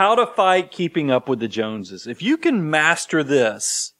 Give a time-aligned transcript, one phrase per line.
[0.00, 2.06] How to fight keeping up with the Joneses.
[2.06, 3.92] If you can master this,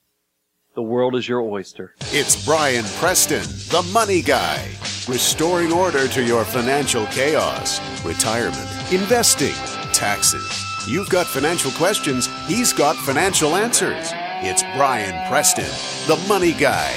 [0.73, 1.93] the world is your oyster.
[2.05, 4.67] It's Brian Preston, the money guy,
[5.07, 9.53] restoring order to your financial chaos, retirement, investing,
[9.93, 10.65] taxes.
[10.87, 14.09] You've got financial questions, he's got financial answers.
[14.41, 15.65] It's Brian Preston,
[16.07, 16.91] the money guy.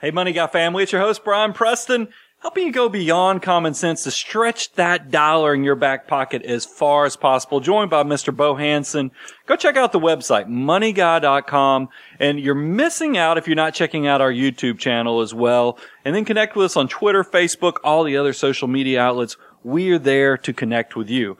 [0.00, 2.08] Hey, Money Guy family, it's your host, Brian Preston,
[2.44, 6.62] helping you go beyond common sense to stretch that dollar in your back pocket as
[6.66, 7.58] far as possible.
[7.58, 8.36] Joined by Mr.
[8.36, 9.12] Bo Hanson.
[9.46, 11.88] Go check out the website, moneyguy.com.
[12.20, 15.78] And you're missing out if you're not checking out our YouTube channel as well.
[16.04, 19.38] And then connect with us on Twitter, Facebook, all the other social media outlets.
[19.62, 21.38] We're there to connect with you.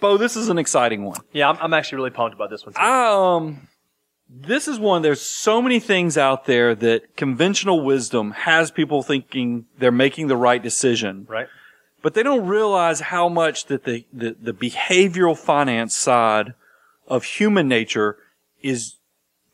[0.00, 1.20] Bo, this is an exciting one.
[1.34, 2.80] Yeah, I'm, I'm actually really pumped about this one too.
[2.80, 3.68] Um,
[4.32, 9.66] this is one, there's so many things out there that conventional wisdom has people thinking
[9.78, 11.26] they're making the right decision.
[11.28, 11.48] right?
[12.02, 16.54] But they don't realize how much that the, the, the behavioral finance side
[17.08, 18.16] of human nature
[18.62, 18.96] is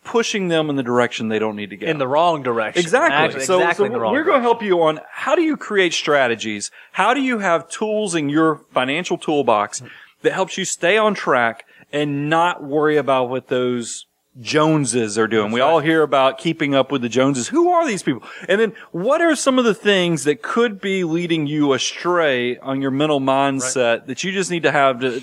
[0.04, 1.86] pushing them in the direction they don't need to go.
[1.86, 2.80] In the wrong direction.
[2.80, 3.40] Exactly.
[3.40, 5.92] So, exactly so the wrong we're going to help you on how do you create
[5.94, 6.70] strategies?
[6.92, 9.90] How do you have tools in your financial toolbox mm.
[10.22, 14.06] that helps you stay on track and not worry about what those
[14.40, 15.50] Joneses are doing.
[15.52, 17.48] we all hear about keeping up with the Joneses.
[17.48, 18.22] Who are these people?
[18.48, 22.82] And then what are some of the things that could be leading you astray on
[22.82, 25.22] your mental mindset that you just need to have to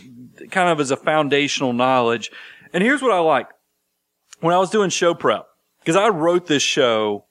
[0.50, 2.32] kind of as a foundational knowledge?
[2.74, 3.48] And here's what I like.
[4.40, 5.46] When I was doing show prep,
[5.80, 7.26] because I wrote this show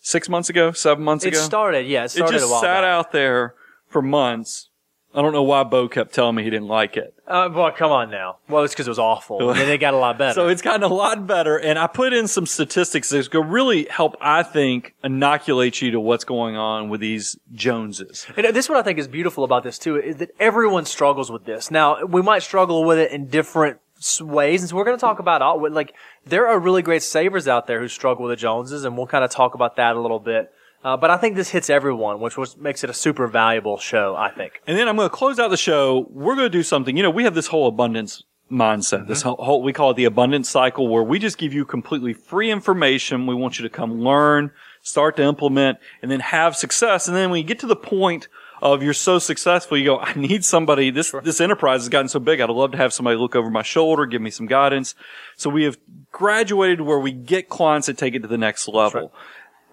[0.00, 1.38] six months ago, seven months It ago.
[1.38, 2.84] It started, yeah, it It started just a while sat back.
[2.84, 3.54] out there
[3.88, 4.68] for months.
[5.14, 7.14] I don't know why Bo kept telling me he didn't like it.
[7.26, 8.38] Uh, well, come on now.
[8.48, 9.50] Well, it's because it was awful.
[9.50, 10.32] and then it got a lot better.
[10.34, 11.58] So it's gotten a lot better.
[11.58, 15.90] And I put in some statistics that's going to really help, I think, inoculate you
[15.92, 18.26] to what's going on with these Joneses.
[18.36, 21.30] And this is what I think is beautiful about this too, is that everyone struggles
[21.30, 21.70] with this.
[21.70, 23.78] Now, we might struggle with it in different
[24.20, 25.94] ways, and so we're going to talk about all, like,
[26.26, 29.22] there are really great savers out there who struggle with the Joneses, and we'll kind
[29.24, 30.50] of talk about that a little bit.
[30.84, 34.16] Uh, but I think this hits everyone, which was, makes it a super valuable show,
[34.16, 34.60] I think.
[34.66, 36.06] And then I'm going to close out the show.
[36.10, 36.96] We're going to do something.
[36.96, 39.06] You know, we have this whole abundance mindset.
[39.06, 42.50] This whole, we call it the abundance cycle where we just give you completely free
[42.50, 43.26] information.
[43.26, 44.50] We want you to come learn,
[44.82, 47.06] start to implement, and then have success.
[47.06, 48.28] And then when you get to the point
[48.60, 50.90] of you're so successful, you go, I need somebody.
[50.90, 52.40] This, this enterprise has gotten so big.
[52.40, 54.94] I'd love to have somebody look over my shoulder, give me some guidance.
[55.36, 55.78] So we have
[56.10, 59.12] graduated where we get clients that take it to the next level.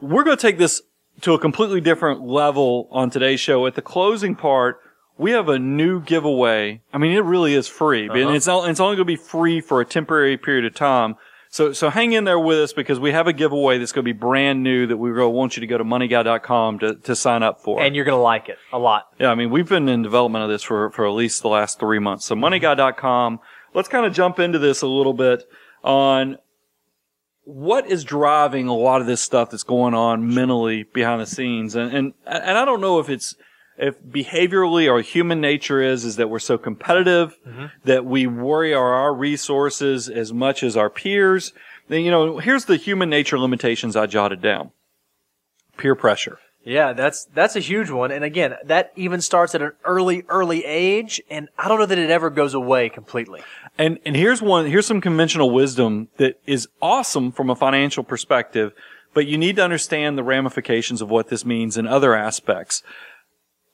[0.01, 0.81] We're going to take this
[1.21, 3.65] to a completely different level on today's show.
[3.65, 4.79] At the closing part,
[5.17, 6.81] we have a new giveaway.
[6.93, 8.31] I mean, it really is free, but uh-huh.
[8.31, 11.15] it's, not, it's only going to be free for a temporary period of time.
[11.51, 14.13] So, so hang in there with us because we have a giveaway that's going to
[14.13, 17.41] be brand new that we really want you to go to moneyguy.com to, to sign
[17.41, 17.81] up for.
[17.81, 19.07] And you're going to like it a lot.
[19.19, 21.79] Yeah, I mean, we've been in development of this for, for at least the last
[21.79, 22.25] three months.
[22.25, 22.45] So mm-hmm.
[22.45, 23.39] moneyguy.com.
[23.73, 25.43] Let's kind of jump into this a little bit
[25.83, 26.37] on
[27.43, 31.75] what is driving a lot of this stuff that's going on mentally behind the scenes.
[31.75, 33.35] And, and, and I don't know if it's,
[33.77, 37.67] if behaviorally or human nature is, is that we're so competitive mm-hmm.
[37.85, 41.53] that we worry our, our resources as much as our peers.
[41.87, 44.71] Then, you know, here's the human nature limitations I jotted down.
[45.77, 46.39] Peer pressure.
[46.63, 48.11] Yeah, that's that's a huge one.
[48.11, 51.97] And again, that even starts at an early, early age, and I don't know that
[51.97, 53.41] it ever goes away completely.
[53.77, 58.73] And and here's one here's some conventional wisdom that is awesome from a financial perspective,
[59.13, 62.83] but you need to understand the ramifications of what this means in other aspects.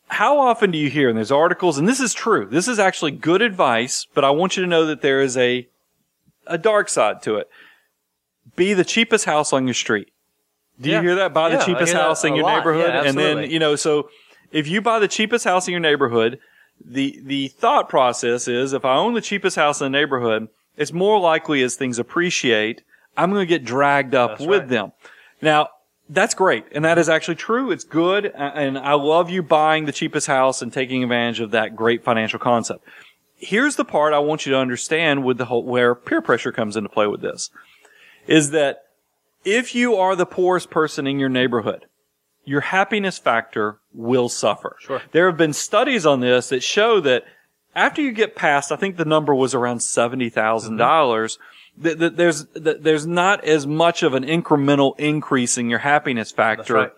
[0.08, 3.12] How often do you hear, and there's articles, and this is true, this is actually
[3.12, 5.68] good advice, but I want you to know that there is a
[6.46, 7.50] a dark side to it.
[8.56, 10.12] Be the cheapest house on your street.
[10.80, 10.98] Do Yeah.
[10.98, 11.34] you hear that?
[11.34, 12.58] Buy Yeah, the cheapest house in your lot.
[12.58, 12.90] neighborhood.
[12.94, 14.10] Yeah, and then, you know, so
[14.52, 16.40] if you buy the cheapest house in your neighborhood,
[16.84, 20.92] the, the thought process is if I own the cheapest house in the neighborhood, it's
[20.92, 22.82] more likely as things appreciate,
[23.16, 24.70] I'm going to get dragged up That's with right.
[24.70, 24.92] them.
[25.42, 25.70] Now,
[26.10, 26.66] that's great.
[26.74, 27.72] And that is actually true.
[27.72, 28.26] It's good.
[28.36, 32.38] And I love you buying the cheapest house and taking advantage of that great financial
[32.40, 32.86] concept.
[33.38, 36.76] Here's the part I want you to understand with the whole, where peer pressure comes
[36.76, 37.50] into play with this
[38.28, 38.85] is that
[39.46, 41.86] if you are the poorest person in your neighborhood,
[42.44, 44.76] your happiness factor will suffer.
[44.80, 45.02] Sure.
[45.12, 47.24] There have been studies on this that show that
[47.76, 51.38] after you get past, I think the number was around seventy dollars.
[51.38, 51.82] Mm-hmm.
[51.84, 56.32] That, that there's that there's not as much of an incremental increase in your happiness
[56.32, 56.92] factor right.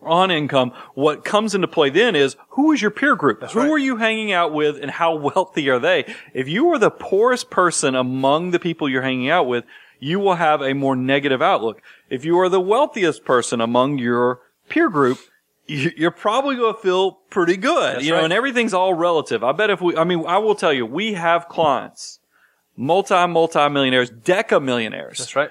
[0.00, 0.72] on income.
[0.94, 3.42] What comes into play then is who is your peer group?
[3.42, 3.70] who right.
[3.70, 6.14] are you hanging out with and how wealthy are they?
[6.32, 9.66] If you are the poorest person among the people you're hanging out with,
[9.98, 11.80] you will have a more negative outlook.
[12.10, 15.18] If you are the wealthiest person among your peer group,
[15.66, 18.24] you- you're probably going to feel pretty good, That's you know, right.
[18.24, 19.42] and everything's all relative.
[19.42, 22.20] I bet if we, I mean, I will tell you, we have clients
[22.76, 25.18] multi, multi millionaires, deca millionaires.
[25.18, 25.50] That's right.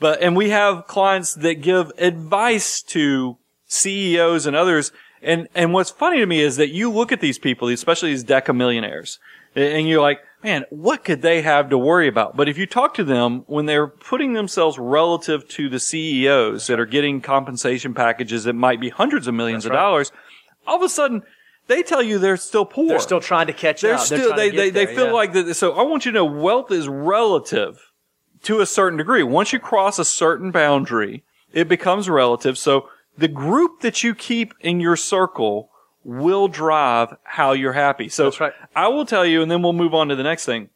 [0.00, 4.92] But, and we have clients that give advice to CEOs and others.
[5.22, 8.24] And, and what's funny to me is that you look at these people, especially these
[8.24, 9.18] deca millionaires,
[9.54, 12.36] and you're like, man, what could they have to worry about?
[12.36, 16.78] But if you talk to them when they're putting themselves relative to the CEOs that
[16.78, 19.82] are getting compensation packages that might be hundreds of millions That's of right.
[19.82, 20.12] dollars,
[20.66, 21.22] all of a sudden
[21.66, 22.88] they tell you they're still poor.
[22.88, 24.00] They're still trying to catch They're up.
[24.00, 25.12] still, trying they, they, they there, feel yeah.
[25.12, 25.54] like that.
[25.54, 27.78] So I want you to know wealth is relative
[28.44, 29.22] to a certain degree.
[29.22, 32.56] Once you cross a certain boundary, it becomes relative.
[32.56, 35.70] So the group that you keep in your circle
[36.04, 38.08] will drive how you're happy.
[38.08, 38.52] So right.
[38.74, 40.70] I will tell you, and then we'll move on to the next thing.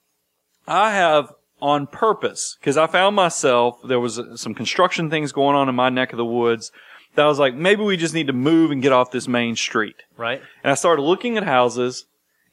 [0.66, 5.54] I have on purpose, because I found myself, there was uh, some construction things going
[5.56, 6.72] on in my neck of the woods
[7.14, 9.54] that I was like, maybe we just need to move and get off this main
[9.54, 9.96] street.
[10.16, 10.40] right.
[10.64, 12.06] And I started looking at houses,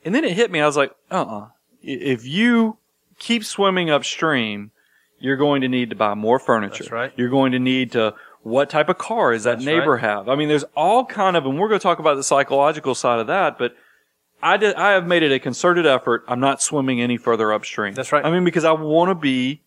[0.06, 0.60] and then it hit me.
[0.62, 1.46] I was like, uh-uh.
[1.46, 1.50] I-
[1.82, 2.78] If you
[3.18, 4.72] keep swimming upstream,
[5.18, 6.84] you're going to need to buy more furniture.
[6.84, 7.14] That's right.
[7.16, 10.02] You're going to need to, what type of car does that That's neighbor right.
[10.02, 10.30] have?
[10.30, 13.20] I mean, there's all kind of, and we're going to talk about the psychological side
[13.20, 13.76] of that, but
[14.42, 16.24] I did, I have made it a concerted effort.
[16.28, 17.94] I'm not swimming any further upstream.
[17.94, 18.24] That's right.
[18.24, 19.64] I mean, because I want to be,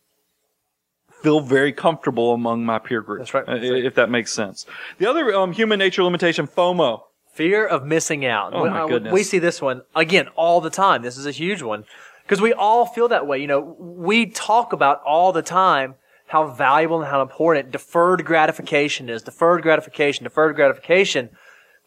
[1.22, 3.20] feel very comfortable among my peer group.
[3.20, 3.44] That's right.
[3.46, 3.84] uh, That's right.
[3.84, 4.66] If that makes sense.
[4.98, 7.02] The other, um, human nature limitation, FOMO.
[7.34, 8.52] Fear of missing out.
[8.54, 9.12] Oh, We- my goodness.
[9.12, 11.02] We see this one again all the time.
[11.02, 11.84] This is a huge one
[12.24, 13.38] because we all feel that way.
[13.38, 15.94] You know, we talk about all the time
[16.32, 19.22] how valuable and how important deferred gratification is.
[19.22, 21.28] Deferred gratification, deferred gratification.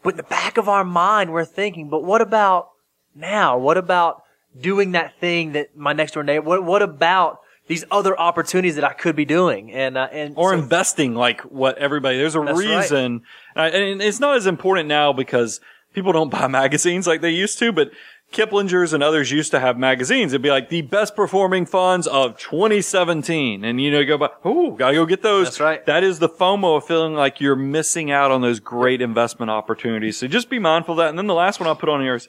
[0.04, 2.68] But in the back of our mind, we're thinking, but what about
[3.12, 3.58] now?
[3.58, 4.22] What about
[4.56, 6.44] doing that thing that my next door neighbor?
[6.44, 9.72] What, what about these other opportunities that I could be doing?
[9.72, 12.78] And, uh, and or so- investing like what everybody there's a That's right.
[12.78, 13.22] reason
[13.56, 15.60] uh, and it's not as important now because
[15.92, 17.90] people don't buy magazines like they used to but
[18.32, 20.32] Kiplinger's and others used to have magazines.
[20.32, 23.64] It'd be like the best performing funds of 2017.
[23.64, 25.46] And you know, you go by, oh, gotta go get those.
[25.46, 25.86] That's right.
[25.86, 30.18] That is the FOMO of feeling like you're missing out on those great investment opportunities.
[30.18, 31.08] So just be mindful of that.
[31.08, 32.28] And then the last one I'll put on here is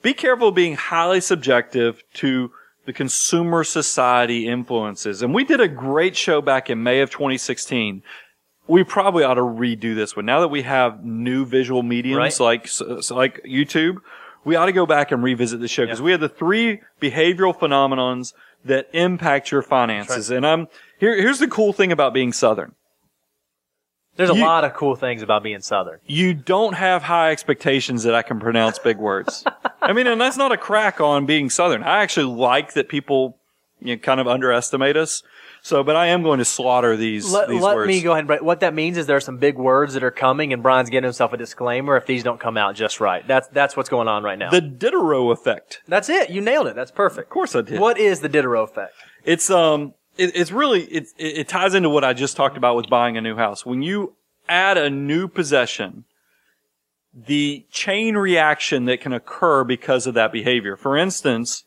[0.00, 2.52] be careful of being highly subjective to
[2.86, 5.22] the consumer society influences.
[5.22, 8.02] And we did a great show back in May of 2016.
[8.68, 10.24] We probably ought to redo this one.
[10.24, 12.40] Now that we have new visual mediums Right.
[12.40, 13.96] like, so- so like YouTube,
[14.44, 17.56] we ought to go back and revisit the show because we had the three behavioral
[17.56, 18.32] phenomenons
[18.64, 20.30] that impact your finances.
[20.30, 20.68] And I'm
[20.98, 22.74] here, here's the cool thing about being Southern.
[24.16, 25.98] there's a you- lot of cool things about being Southern.
[26.06, 29.44] you don't have high expectations that I can pronounce big words.
[29.82, 31.82] I mean, and that's not a crack on being Southern.
[31.82, 33.36] I actually like that people,
[33.80, 35.22] you know, kind of underestimate us.
[35.64, 37.86] So, but I am going to slaughter these, Let, these let words.
[37.86, 38.40] me go ahead and.
[38.44, 41.04] What that means is there are some big words that are coming, and Brian's getting
[41.04, 43.26] himself a disclaimer if these don't come out just right.
[43.28, 44.50] That's that's what's going on right now.
[44.50, 45.80] The Diderot effect.
[45.86, 46.30] that's it.
[46.30, 46.74] You nailed it.
[46.74, 47.28] That's perfect.
[47.28, 47.78] Of course I did.
[47.78, 48.92] What is the Diderot effect?
[49.24, 52.74] It's, um, it, it's really, it, it, it ties into what I just talked about
[52.74, 53.64] with buying a new house.
[53.64, 54.16] When you
[54.48, 56.06] add a new possession,
[57.14, 60.76] the chain reaction that can occur because of that behavior.
[60.76, 61.62] For instance,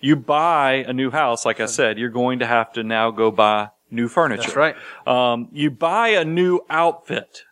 [0.00, 3.30] you buy a new house, like I said, you're going to have to now go
[3.30, 4.42] buy new furniture.
[4.42, 4.76] That's right.
[5.06, 7.42] Um, you buy a new outfit.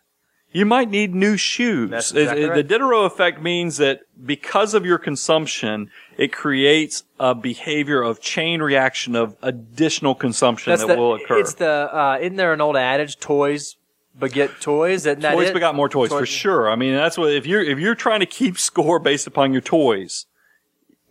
[0.51, 1.89] You might need new shoes.
[1.89, 2.55] That's exactly it- right.
[2.55, 8.61] The Diderot effect means that because of your consumption, it creates a behavior of chain
[8.61, 10.97] reaction of additional consumption That's that the.
[10.99, 11.39] will occur.
[11.39, 11.93] It's the.
[11.93, 13.19] Uh, isn't there an old adage?
[13.19, 13.75] Toys
[14.17, 15.05] beget toys.
[15.05, 15.53] Isn't that toys it?
[15.53, 16.71] begot more toys, for sure.
[16.71, 19.61] I mean, that's what if you're if you're trying to keep score based upon your
[19.61, 20.25] toys,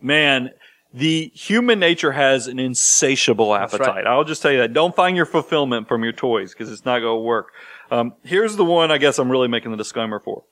[0.01, 0.49] man,
[0.93, 3.63] the human nature has an insatiable right.
[3.63, 4.07] appetite.
[4.07, 4.73] I'll just tell you that.
[4.73, 7.51] Don't find your fulfillment from your toys because it's not going to work.
[7.91, 10.43] Um, here's the one I guess I'm really making the disclaimer for: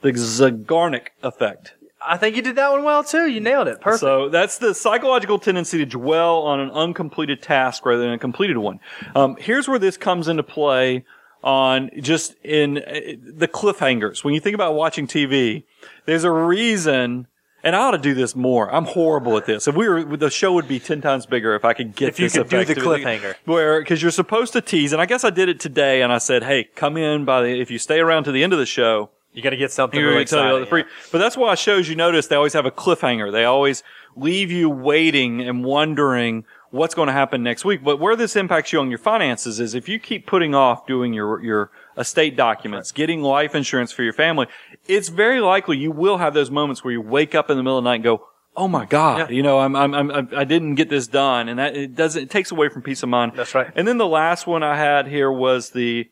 [0.00, 1.74] the Zeigarnik effect.
[2.04, 3.28] I think you did that one well too.
[3.28, 3.80] You nailed it.
[3.80, 4.00] Perfect.
[4.00, 8.58] So that's the psychological tendency to dwell on an uncompleted task rather than a completed
[8.58, 8.80] one.
[9.14, 11.04] Um, here's where this comes into play
[11.42, 13.00] on just in uh,
[13.36, 14.24] the cliffhangers.
[14.24, 15.64] When you think about watching TV,
[16.06, 17.26] there's a reason,
[17.62, 18.72] and I ought to do this more.
[18.72, 19.68] I'm horrible at this.
[19.68, 22.20] If we were, the show would be 10 times bigger if I could get If
[22.20, 23.36] you could do the cliffhanger.
[23.44, 26.18] Where, cause you're supposed to tease, and I guess I did it today, and I
[26.18, 28.66] said, hey, come in by the, if you stay around to the end of the
[28.66, 30.84] show, you got to get something you're really tell you the exciting.
[30.84, 30.92] free.
[31.10, 33.32] But that's why shows you notice they always have a cliffhanger.
[33.32, 33.82] They always
[34.14, 37.82] leave you waiting and wondering what's going to happen next week.
[37.82, 41.14] But where this impacts you on your finances is if you keep putting off doing
[41.14, 44.46] your, your estate documents, getting life insurance for your family,
[44.86, 47.78] it's very likely you will have those moments where you wake up in the middle
[47.78, 49.36] of the night and go, Oh my God, Yeah.
[49.36, 51.48] you know, I'm, I'm, I'm, I didn't get this done.
[51.48, 53.32] And that, it doesn't, it takes away from peace of mind.
[53.34, 53.70] That's right.
[53.74, 56.10] And then the last one I had here was the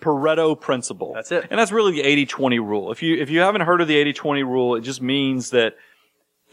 [0.00, 1.12] Pareto principle.
[1.14, 1.48] That's it.
[1.50, 2.92] And that's really the 80-20 rule.
[2.92, 5.74] If you, if you haven't heard of the 80-20 rule, it just means that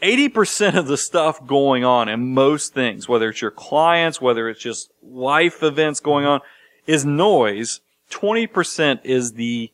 [0.02, 4.60] 80% of the stuff going on in most things, whether it's your clients, whether it's
[4.60, 6.32] just life events going mm-hmm.
[6.32, 6.40] on,
[6.86, 7.80] is noise.
[8.12, 9.72] 20% is the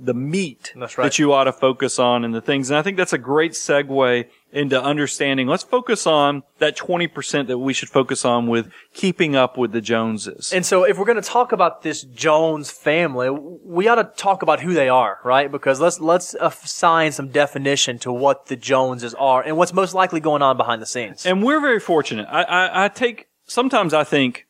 [0.00, 0.96] the meat right.
[0.96, 2.70] that you ought to focus on and the things.
[2.70, 5.48] And I think that's a great segue into understanding.
[5.48, 9.80] Let's focus on that 20% that we should focus on with keeping up with the
[9.80, 10.52] Joneses.
[10.52, 14.42] And so if we're going to talk about this Jones family, we ought to talk
[14.42, 15.50] about who they are, right?
[15.50, 20.20] Because let's, let's assign some definition to what the Joneses are and what's most likely
[20.20, 21.26] going on behind the scenes.
[21.26, 22.28] And we're very fortunate.
[22.30, 24.46] I, I, I take, sometimes I think,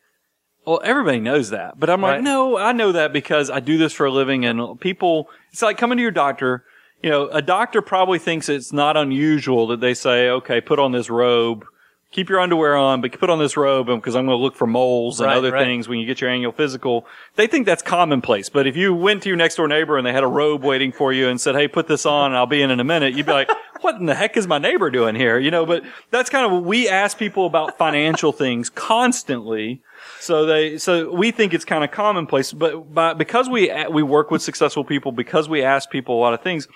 [0.69, 3.93] well, everybody knows that, but I'm like, no, I know that because I do this
[3.93, 6.65] for a living and people, it's like coming to your doctor.
[7.03, 10.93] You know, a doctor probably thinks it's not unusual that they say, okay, put on
[10.93, 11.65] this robe,
[12.11, 14.67] keep your underwear on, but put on this robe because I'm going to look for
[14.67, 15.65] moles and Right, other right.
[15.65, 17.07] things when you get your annual physical.
[17.37, 18.49] They think that's commonplace.
[18.49, 20.93] But if you went to your next door neighbor and they had a robe waiting
[20.93, 23.15] for you and said, Hey, put this on and I'll be in in a minute,
[23.15, 25.39] you'd be like, what in the heck is my neighbor doing here?
[25.39, 29.83] You know, but that's kind of what we ask people about financial things constantly.
[30.21, 34.31] So they, so we think it's kind of commonplace, but by, because we, we work
[34.31, 36.67] with successful people, because we ask people a lot of things,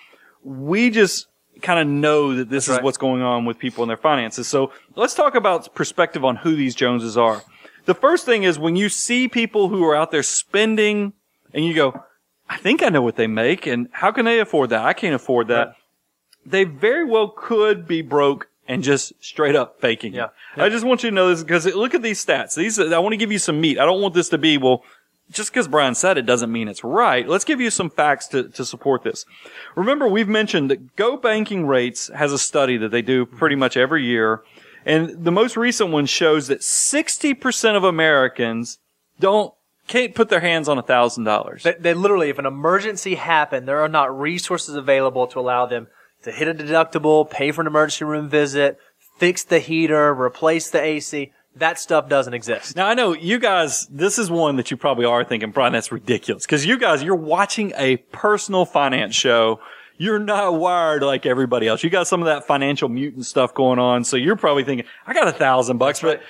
[0.44, 1.26] we just
[1.60, 2.82] kind of know that this is right.
[2.82, 4.48] what's going on with people and their finances.
[4.48, 7.42] So let's talk about perspective on who these Joneses are.
[7.84, 11.12] The first thing is when you see people who are out there spending
[11.52, 12.04] and you go,
[12.48, 14.84] I think I know what they make and how can they afford that?
[14.84, 15.66] I can't afford that.
[15.66, 15.76] Right.
[16.44, 20.28] They very well could be broke and just straight up faking Yeah.
[20.56, 20.62] it.
[20.62, 22.54] I just want you to know this because look at these stats.
[22.54, 23.78] These, I want to give you some meat.
[23.78, 24.82] I don't want this to be, well,
[25.30, 27.26] just because Brian said it doesn't mean it's right.
[27.26, 29.24] Let's give you some facts to, to support this.
[29.74, 33.76] Remember, we've mentioned that Go Banking Rates has a study that they do pretty much
[33.76, 34.42] every year.
[34.84, 38.78] And the most recent one shows that 60% of Americans
[39.20, 39.54] don't,
[39.88, 41.62] can't put their hands on a thousand dollars.
[41.62, 45.86] They, they literally, if an emergency happened, there are not resources available to allow them
[46.22, 48.78] to hit a deductible, pay for an emergency room visit,
[49.18, 51.32] fix the heater, replace the AC.
[51.56, 52.76] That stuff doesn't exist.
[52.76, 55.92] Now I know you guys, this is one that you probably are thinking, Brian, that's
[55.92, 56.46] ridiculous.
[56.46, 59.60] Cause you guys, you're watching a personal finance show.
[59.98, 61.84] You're not wired like everybody else.
[61.84, 64.04] You got some of that financial mutant stuff going on.
[64.04, 66.22] So you're probably thinking, I got a thousand bucks, but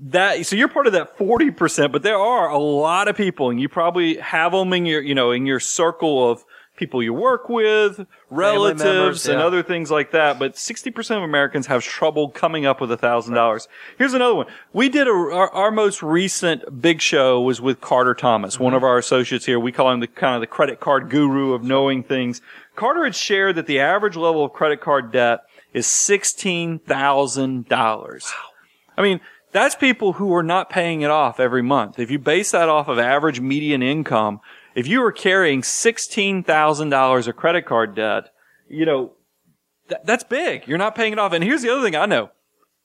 [0.00, 3.60] that, so you're part of that 40%, but there are a lot of people and
[3.60, 6.44] you probably have them in your, you know, in your circle of
[6.76, 9.46] people you work with, relatives members, and yeah.
[9.46, 10.38] other things like that.
[10.38, 13.68] But 60% of Americans have trouble coming up with a thousand dollars.
[13.96, 14.46] Here's another one.
[14.72, 18.78] We did a, our, our most recent big show was with Carter Thomas, one mm-hmm.
[18.78, 19.60] of our associates here.
[19.60, 22.40] We call him the kind of the credit card guru of knowing things.
[22.74, 25.40] Carter had shared that the average level of credit card debt
[25.72, 28.32] is $16,000.
[28.96, 29.20] I mean,
[29.54, 32.00] that's people who are not paying it off every month.
[32.00, 34.40] If you base that off of average median income,
[34.74, 38.30] if you were carrying $16,000 of credit card debt,
[38.68, 39.12] you know,
[39.88, 40.66] th- that's big.
[40.66, 41.32] You're not paying it off.
[41.32, 42.30] And here's the other thing I know.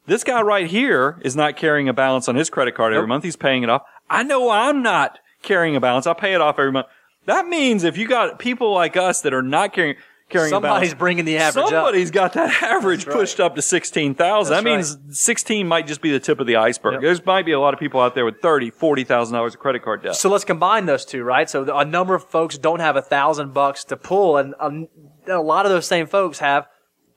[0.05, 3.24] This guy right here is not carrying a balance on his credit card every month.
[3.24, 3.84] He's paying it off.
[4.10, 6.08] I know I'm not carrying a balance.
[6.08, 6.88] I pay it off every month.
[7.25, 9.98] That means if you got people like us that are not carrying,
[10.29, 11.69] carrying Somebody's balance, bringing the average up.
[11.69, 13.15] Somebody's got that average right.
[13.15, 14.53] pushed up to 16,000.
[14.53, 16.93] That means 16 might just be the tip of the iceberg.
[16.93, 17.01] Yep.
[17.01, 20.03] There's might be a lot of people out there with 30, $40,000 of credit card
[20.03, 20.15] debt.
[20.15, 21.50] So let's combine those two, right?
[21.50, 25.41] So a number of folks don't have a thousand bucks to pull, and a, a
[25.41, 26.67] lot of those same folks have,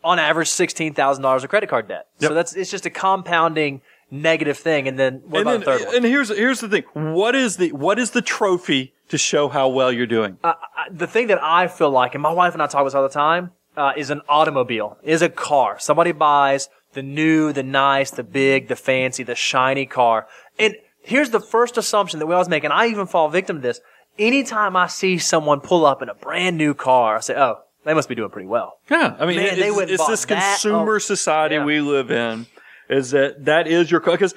[0.04, 2.08] on average, sixteen thousand dollars of credit card debt.
[2.18, 2.28] Yep.
[2.28, 4.86] So that's it's just a compounding negative thing.
[4.86, 5.96] And then what and about then, the third one?
[5.96, 6.84] and here's here's the thing.
[6.92, 10.38] What is the what is the trophy to show how well you're doing?
[10.42, 10.54] I-
[10.90, 13.02] the thing that I feel like, and my wife and I talk about this all
[13.04, 15.78] the time, uh, is an automobile, is a car.
[15.78, 20.26] Somebody buys the new, the nice, the big, the fancy, the shiny car.
[20.58, 23.62] And here's the first assumption that we always make, and I even fall victim to
[23.62, 23.80] this.
[24.18, 27.94] Anytime I see someone pull up in a brand new car, I say, oh, they
[27.94, 28.74] must be doing pretty well.
[28.90, 30.58] Yeah, I mean, Man, it's, they it's this that.
[30.60, 31.64] consumer Oh, society yeah.
[31.64, 32.46] we live in.
[32.88, 34.34] Is that that is your because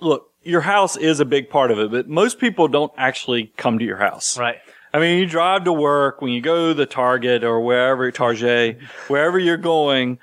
[0.00, 3.78] look, your house is a big part of it, but most people don't actually come
[3.78, 4.38] to your house.
[4.38, 4.56] Right.
[4.92, 8.78] I mean, you drive to work when you go to the Target or wherever Target,
[9.08, 10.18] wherever you're going.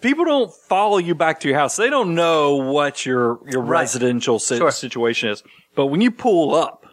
[0.00, 1.76] People don't follow you back to your house.
[1.76, 3.80] They don't know what your your Right.
[3.80, 4.70] residential si- Sure.
[4.70, 5.42] situation is.
[5.74, 6.86] But when you pull up,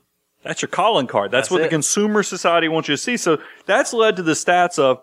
[0.44, 1.32] that's your calling card.
[1.32, 3.16] That's, That's what the consumer society wants you to see.
[3.16, 5.00] So that's led to the stats of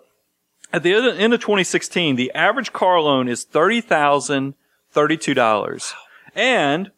[0.71, 4.53] at the end- end of 2016, the average car loan is thirty thousand
[4.91, 5.93] thirty-two dollars,
[6.35, 6.91] and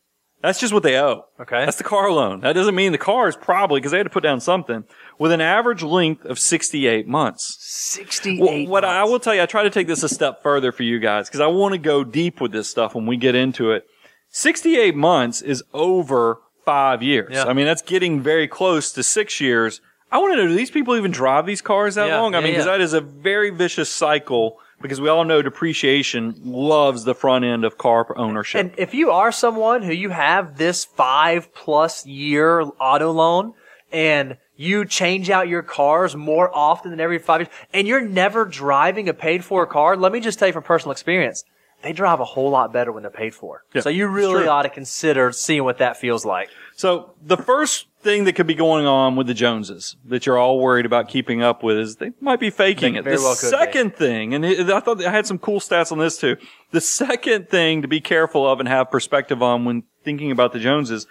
[0.44, 1.26] that's just what they owe.
[1.40, 1.66] Okay.
[1.66, 2.42] that's the car loan.
[2.42, 4.84] That doesn't mean the car is probably because they had to put down something
[5.18, 7.58] with an average length of sixty-eight months.
[7.98, 8.70] Well, Sixty-eight.
[8.70, 11.00] what I will tell you, I try to take this a step further for you
[11.00, 13.86] guys because I want to go deep with this stuff when we get into it.
[14.30, 17.30] 68 months is over five years.
[17.34, 17.44] Yeah.
[17.46, 19.80] I mean, that's getting very close to six years.
[20.12, 22.36] I want to know, do these people even drive these cars that Yeah, long?
[22.36, 26.36] I yeah, mean, because that is a very vicious cycle because we all know depreciation
[26.44, 28.60] loves the front end of car ownership.
[28.60, 33.54] And if you are someone who you have this five plus year auto loan
[33.92, 38.46] and you change out your cars more often than every five years and you're never
[38.46, 41.44] driving a paid for car, let me just tell you from personal experience,
[41.82, 43.64] they drive a whole lot better when they're paid for.
[43.74, 46.50] Yeah, so you really ought to consider seeing what that feels like.
[46.76, 50.60] So the first thing that could be going on with the Joneses that you're all
[50.60, 53.06] worried about keeping up with is they might be faking it.
[53.06, 53.58] the well could be.
[53.58, 56.38] second thing, and it, I thought I had some cool stats on this too.
[56.72, 60.60] The second thing to be careful of and have perspective on when thinking about the
[60.60, 61.08] Joneses,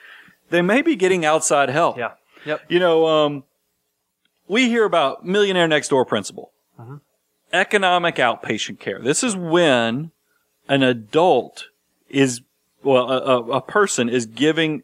[0.50, 1.96] they may be getting outside help.
[1.96, 2.12] Yeah.
[2.44, 2.62] Yep.
[2.68, 3.44] You know, um,
[4.48, 6.52] we hear about millionaire next door principle.
[6.78, 6.96] Mm-hmm.
[7.52, 9.00] Economic outpatient care.
[9.00, 10.10] This is when
[10.68, 11.68] an adult
[12.08, 12.40] is,
[12.82, 14.82] well, a, a person is giving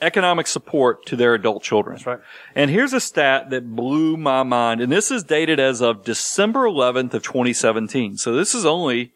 [0.00, 1.96] economic support to their adult children.
[1.96, 2.20] That's right.
[2.54, 4.80] And here's a stat that blew my mind.
[4.80, 8.16] And this is dated as of December 11th of 2017.
[8.16, 9.12] So this is only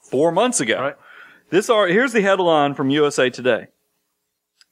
[0.00, 0.80] four months ago.
[0.80, 0.96] Right.
[1.50, 3.68] This are, here's the headline from USA Today.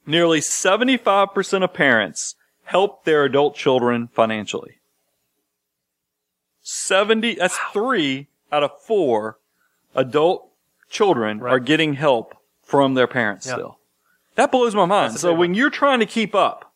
[0.05, 4.75] Nearly 75% of parents help their adult children financially.
[6.61, 9.37] 70, that's three out of four
[9.95, 10.49] adult
[10.89, 11.53] children Right.
[11.53, 13.53] are getting help from their parents Yeah.
[13.53, 13.79] still.
[14.37, 15.19] That blows my mind.
[15.19, 16.73] So when you're trying to keep up,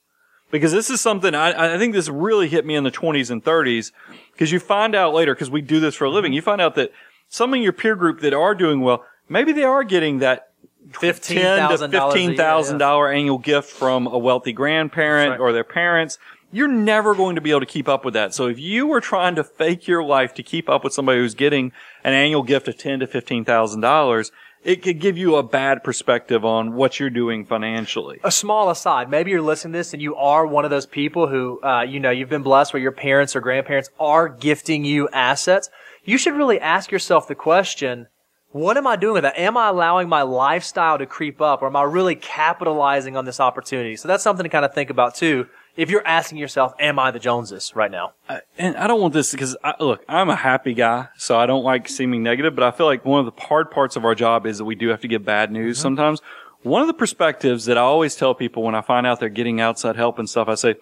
[0.51, 3.43] because this is something I, I think this really hit me in the 20s and
[3.43, 3.91] 30s,
[4.33, 6.15] because you find out later, because we do this for a Mm-hmm.
[6.15, 6.91] living, you find out that
[7.29, 10.49] some in your peer group that are doing well, maybe they are getting that
[10.93, 15.39] Fifteen ten to fifteen thousand dollar annual gift from a wealthy grandparent right.
[15.39, 16.17] or their parents.
[16.51, 18.33] You're never going to be able to keep up with that.
[18.33, 21.35] So if you were trying to fake your life to keep up with somebody who's
[21.35, 21.71] getting
[22.03, 24.31] an annual gift of ten to fifteen thousand dollars,
[24.63, 28.19] it could give you a bad perspective on what you're doing financially.
[28.23, 31.27] a small aside, maybe you're listening to this and you are one of those people
[31.27, 35.09] who, uh, you know, you've been blessed where your parents or grandparents are gifting you
[35.09, 35.69] assets.
[36.03, 38.07] You should really ask yourself the question,
[38.49, 39.37] what am I doing with that?
[39.37, 43.39] Am I allowing my lifestyle to creep up or am I really capitalizing on this
[43.39, 43.95] opportunity?
[43.95, 45.47] So that's something to kind of think about too.
[45.77, 48.13] If you're asking yourself, am I the Joneses right now?
[48.57, 51.63] and I don't want this because I, look, I'm a happy guy, so I don't
[51.63, 54.45] like seeming negative, but I feel like one of the hard parts of our job
[54.45, 55.83] is that we do have to give bad news mm-hmm.
[55.83, 56.21] sometimes.
[56.63, 59.59] One of the perspectives that I always tell people when I find out they're getting
[59.59, 60.75] outside help and stuff, I say,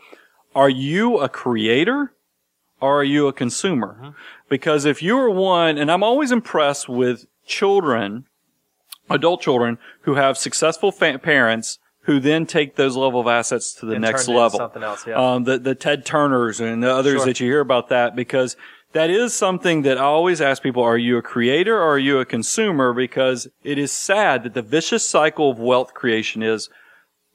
[0.56, 2.14] are you a creator
[2.82, 3.98] or are you a consumer?
[4.02, 4.10] Mm-hmm.
[4.50, 8.26] Because if you are one, and I'm always impressed with children,
[9.10, 13.86] adult children who have successful fa- parents who then take those level of assets to
[13.86, 14.58] the And next turn it into level.
[14.58, 15.14] something else, yeah.
[15.34, 17.26] Um, the, the Ted Turners and the others Sure.
[17.28, 18.58] that you hear about that because
[18.94, 22.18] that is something that I always ask people, are you a creator or are you
[22.20, 22.94] a consumer?
[22.94, 26.68] Because it is sad that the vicious cycle of wealth creation is,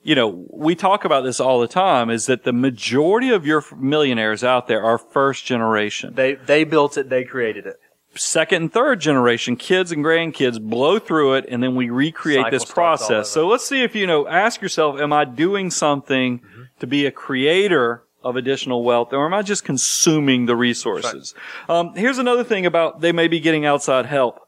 [0.03, 3.63] you know, we talk about this all the time is that the majority of your
[3.79, 6.15] millionaires out there are first generation.
[6.17, 7.77] They, they built it, they created it.
[8.17, 12.51] Second and third generation, kids and grandkids blow through it and then we recreate Cycle
[12.51, 13.15] this starts all over.
[13.15, 13.31] process.
[13.31, 16.63] So let's see if, you know, ask yourself, am I doing something Mm-hmm.
[16.81, 21.35] to be a creator of additional wealth or am I just consuming the resources?
[21.69, 24.41] Um, here's another thing about they may be getting outside help.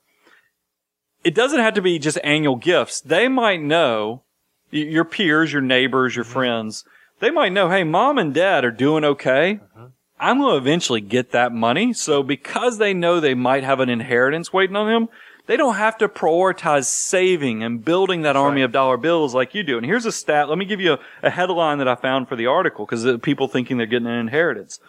[1.24, 3.00] It doesn't have to be just annual gifts.
[3.00, 4.22] They might know
[4.70, 6.32] your peers, your neighbors, your Mm-hmm.
[6.34, 6.84] friends.
[7.18, 9.60] They might know, hey, mom and dad are doing okay.
[9.62, 9.86] Mm-hmm.
[10.18, 11.92] I'm going to eventually get that money.
[11.92, 15.08] So because they know they might have an inheritance waiting on them,
[15.46, 19.62] they don't have to prioritize saving and building that army of dollar bills like you
[19.62, 19.76] do.
[19.76, 20.48] And here's a stat.
[20.48, 23.46] Let me give you a, a headline that I found for the article because people
[23.46, 24.80] thinking they're getting an inheritance.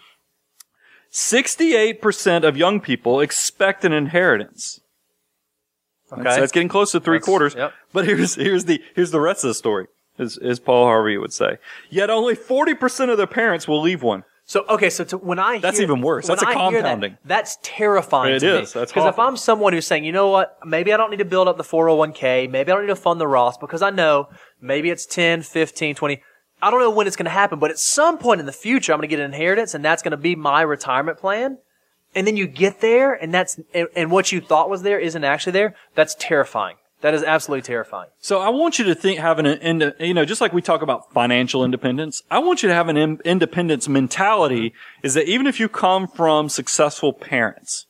[1.12, 4.80] 68% of young people expect an inheritance.
[6.12, 6.24] Okay.
[6.24, 7.56] So that's getting close to three That's- quarters.
[7.56, 7.74] yep.
[7.94, 9.88] But here's here's the here's the rest of the story,
[10.18, 11.58] as, as Paul Harvey would say.
[11.90, 14.24] Yet only forty percent of their parents will leave one.
[14.50, 16.26] So okay, so to, when I That's hear- even worse.
[16.26, 17.18] That's a I hear that, compounding.
[17.26, 18.36] that's terrifying.
[18.36, 18.74] It to is.
[18.74, 18.80] me.
[18.80, 19.20] That's because if.
[19.20, 21.66] I'm someone who's saying, you know what, maybe I don't need to build up the
[21.66, 24.30] 401k, maybe I don't need to fund the Roth because I know
[24.62, 26.24] maybe it's 10, 15, 20.
[26.62, 28.94] I don't know when it's going to happen, but at some point in the future,
[28.94, 31.58] I'm going to get an inheritance, and that's going to be my retirement plan.
[32.16, 35.24] And then you get there, and that's and, and what you thought was there isn't
[35.26, 35.76] actually there.
[35.94, 36.78] That's terrifying.
[37.02, 38.10] That is absolutely terrifying.
[38.20, 41.14] So I want you to think, have an, you know, just like we talk about
[41.14, 45.60] financial independence, I want you to have an in- independence mentality is that even if
[45.60, 47.86] you come from successful parents,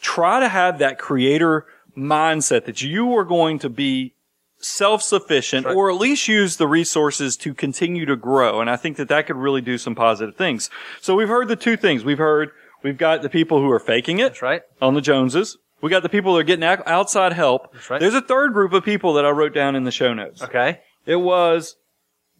[0.00, 1.66] try to have that creator
[1.96, 4.14] mindset that you are going to be
[4.58, 5.74] self-sufficient Right.
[5.76, 8.60] or at least use the resources to continue to grow.
[8.60, 10.70] And I think that that could really do some positive things.
[11.00, 12.04] So we've heard the two things.
[12.04, 12.50] We've heard,
[12.82, 14.62] we've got the people who are faking it That's right.
[14.80, 15.58] on the Joneses.
[15.82, 17.74] We got the people that are getting outside help.
[17.90, 18.00] right.
[18.00, 20.40] There's a third group of people that I wrote down in the show notes.
[20.42, 20.80] Okay.
[21.04, 21.76] It was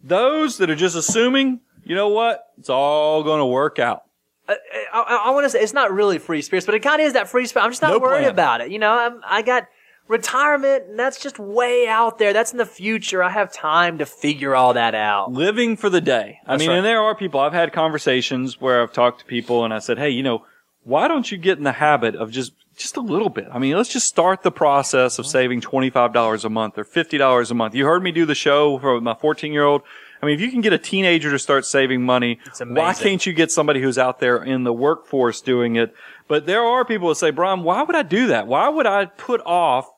[0.03, 4.05] those that are just assuming, you know what, it's all going to work out.
[4.49, 4.57] Uh, uh,
[4.95, 7.07] I, I, I want to say it's not really free spirits, but it kind of
[7.07, 7.65] is that free spirit.
[7.65, 8.31] I'm just not No worried plan.
[8.31, 8.71] about it.
[8.71, 9.67] You know, I'm, I got
[10.09, 12.33] retirement, and that's just way out there.
[12.33, 13.23] That's in the future.
[13.23, 15.33] I have time to figure all that out.
[15.33, 16.39] living for the day.
[16.47, 16.77] I That's mean, right.
[16.79, 19.99] and there are people, I've had conversations where I've talked to people and I said,
[19.99, 20.45] Hey, you know,
[20.85, 23.49] why don't you get in the habit of just, just a little bit?
[23.51, 27.55] I mean, let's just start the process of saving $25 a month or $50 a
[27.55, 27.75] month.
[27.75, 29.83] You heard me do the show for my 14 year old.
[30.23, 33.33] I mean, if you can get a teenager to start saving money, why can't you
[33.33, 35.95] get somebody who's out there in the workforce doing it?
[36.29, 38.47] But there are people that say, Brian, why would I do that?
[38.47, 39.89] Why would I put off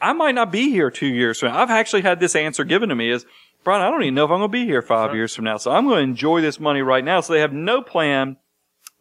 [0.00, 1.58] I might not be here two years from now.
[1.58, 3.26] I've actually had this answer given to me is,
[3.64, 5.56] Brian, I don't even know if I'm going to be here five years from now.
[5.56, 7.20] So I'm going to enjoy this money right now.
[7.20, 8.36] So they have no plan.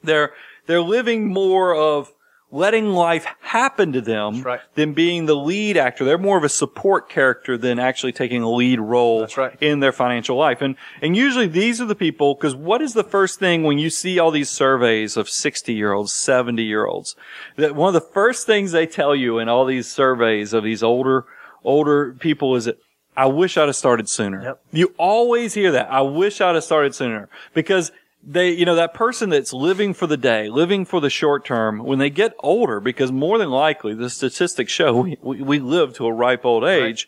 [0.04, 0.34] They're,
[0.66, 2.12] they're living more of
[2.50, 4.62] letting life happen to them right.
[4.76, 6.06] than being the lead actor.
[6.06, 9.58] They're more of a support character than actually taking a lead role right.
[9.60, 10.62] in their financial life.
[10.62, 13.90] And, and usually these are the people, because what is the first thing when you
[13.90, 17.16] see all these surveys of 60 year olds, 70 year olds,
[17.58, 20.82] that one of the first things they tell you in all these surveys of these
[20.82, 21.26] older,
[21.66, 22.78] older people is that
[23.18, 24.44] I wish I'd have started sooner.
[24.44, 24.62] Yep.
[24.72, 25.92] You always hear that.
[25.92, 27.92] I wish I'd have started sooner because
[28.30, 31.80] they, you know, that person that's living for the day, living for the short term,
[31.80, 36.06] when they get older, because more than likely the statistics show we, we, live to
[36.06, 37.08] a ripe old age.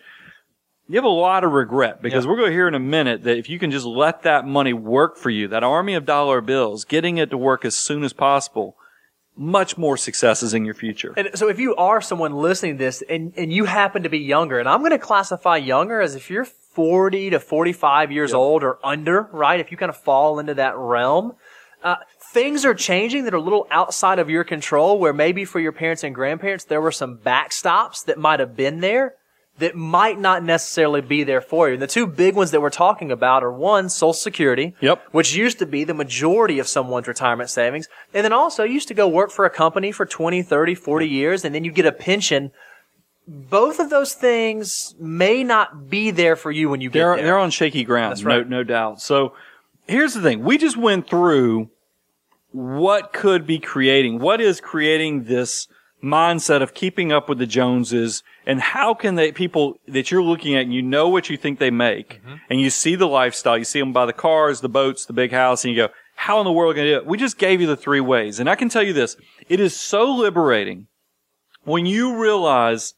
[0.87, 2.31] You have a lot of regret because Yeah.
[2.31, 4.71] we're going to hear in a minute that if you can just let that money
[4.73, 8.13] work for you, that army of dollar bills, getting it to work as soon as
[8.13, 8.75] possible,
[9.35, 11.13] much more successes in your future.
[11.15, 14.19] And so if you are someone listening to this and, and you happen to be
[14.19, 18.63] younger, and I'm going to classify younger as if you're 40 to 45 years old
[18.63, 19.59] or under, right?
[19.59, 21.33] If you kind of fall into that realm,
[21.83, 21.95] uh,
[22.33, 25.71] things are changing that are a little outside of your control where maybe for your
[25.71, 29.15] parents and grandparents, there were some backstops that might have been there
[29.59, 31.73] that might not necessarily be there for you.
[31.73, 34.73] And the two big ones that we're talking about are one, Social Security.
[34.79, 35.03] Yep.
[35.11, 37.87] Which used to be the majority of someone's retirement savings.
[38.13, 41.07] And then also you used to go work for a company for 20, 30, 40
[41.07, 42.51] years and then you get a pension.
[43.31, 47.25] Both of those things may not be there for you when you get they're, there.
[47.25, 48.11] they're on shaky ground.
[48.11, 48.47] That's right.
[48.49, 49.01] No, no doubt.
[49.01, 49.33] So
[49.87, 50.43] here's the thing.
[50.43, 51.69] We just went through
[52.51, 55.67] what could be creating, what is creating this
[56.03, 60.55] mindset of keeping up with the Joneses and how can they, people that you're looking
[60.55, 62.35] at and you know what you think they make Mm-hmm.
[62.49, 65.31] and you see the lifestyle, you see them buy the cars, the boats, the big
[65.31, 67.05] house and you go, how in the world are we going to do it?
[67.05, 68.39] We just gave you the three ways.
[68.39, 70.87] And I can tell you this, it is so liberating
[71.63, 72.93] when you realize,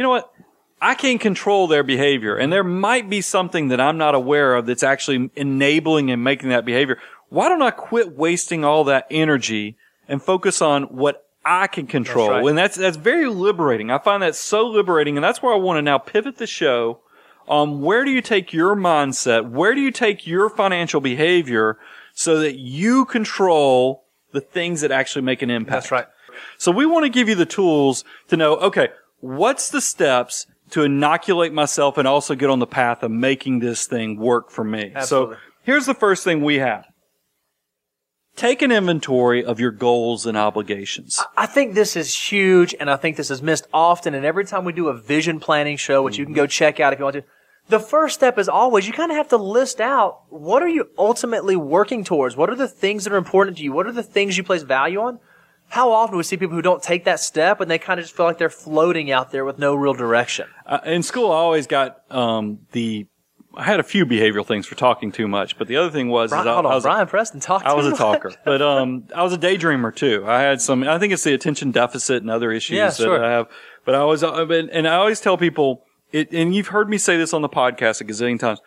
[0.00, 0.32] you know what?
[0.80, 4.64] I can't control their behavior and there might be something that I'm not aware of
[4.64, 6.98] that's actually enabling and making that behavior.
[7.28, 9.76] Why don't I quit wasting all that energy
[10.08, 12.28] and focus on what I can control?
[12.28, 12.48] That's right.
[12.48, 13.90] And that's, that's very liberating.
[13.90, 15.18] I find that so liberating.
[15.18, 17.00] And that's where I want to now pivot the show
[17.46, 19.50] on where do you take your mindset?
[19.50, 21.78] Where do you take your financial behavior
[22.14, 25.82] so that you control the things that actually make an impact?
[25.82, 26.06] That's right.
[26.56, 28.88] So we want to give you the tools to know, okay,
[29.20, 33.86] what's the steps to inoculate myself and also get on the path of making this
[33.86, 34.92] thing work for me?
[34.94, 35.36] Absolutely.
[35.36, 36.86] So here's the first thing we have.
[38.36, 41.20] Take an inventory of your goals and obligations.
[41.36, 44.14] I think this is huge, and I think this is missed often.
[44.14, 46.48] And every time we do a vision planning show, which you can go mm-hmm.
[46.48, 47.24] check out if you want to,
[47.68, 50.88] the first step is always you kind of have to list out what are you
[50.96, 52.36] ultimately working towards?
[52.36, 53.72] What are the things that are important to you?
[53.72, 55.18] What are the things you place value on?
[55.70, 58.04] How often do we see people who don't take that step and they kind of
[58.04, 60.48] just feel like they're floating out there with no real direction?
[60.66, 63.06] Uh, in school, I always got um, the.
[63.54, 66.30] I had a few behavioral things for talking too much, but the other thing was,
[66.30, 67.64] Brian, is I, hold I was, Brian Preston, talk.
[67.64, 70.24] I was a talker, but um, I was a daydreamer too.
[70.26, 70.84] I had some.
[70.84, 73.24] I think it's the attention deficit and other issues Yeah, that.
[73.24, 73.48] I have.
[73.84, 77.16] But I was, uh, and I always tell people, it, and you've heard me say
[77.16, 78.60] this on the podcast a gazillion times.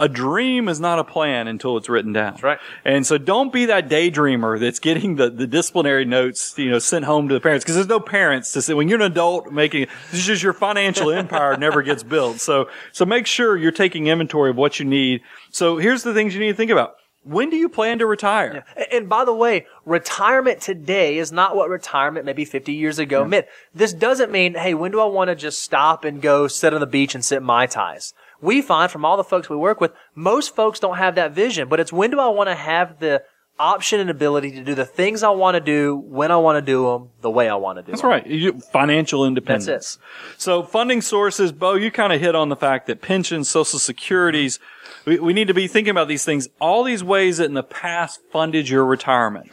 [0.00, 2.32] A dream is not a plan until it's written down.
[2.34, 2.58] That's right.
[2.84, 7.04] And so don't be that daydreamer that's getting the, the disciplinary notes, you know, sent
[7.04, 7.64] home to the parents.
[7.64, 10.52] Cause there's no parents to say, when you're an adult making, this is just your
[10.52, 12.38] financial empire never gets built.
[12.40, 15.22] So, so make sure you're taking inventory of what you need.
[15.50, 16.94] So here's the things you need to think about.
[17.24, 18.64] When do you plan to retire?
[18.76, 23.24] And- And by the way, retirement today is not what retirement maybe 50 years ago
[23.24, 23.46] meant.
[23.74, 26.80] This doesn't mean, hey, when do I want to just stop and go sit on
[26.80, 28.12] the beach and sip Mai Tais?
[28.40, 31.68] We find from all the folks we work with, most folks don't have that vision,
[31.68, 33.22] but it's when do I want to have the
[33.58, 36.62] option and ability to do the things I want to do, when I want to
[36.62, 38.10] do them, the way I want to do That's them.
[38.10, 38.32] That's right.
[38.32, 39.66] You, financial independence.
[39.66, 40.40] That's it.
[40.40, 44.60] So funding sources, Bo, you kind of hit on the fact that pensions, social securities,
[45.04, 46.48] we, we need to be thinking about these things.
[46.60, 49.52] All these ways that in the past funded your retirement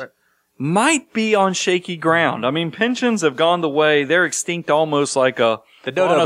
[0.57, 2.45] might be on shaky ground.
[2.45, 6.25] I mean, pensions have gone the way, they're extinct almost like a The dodo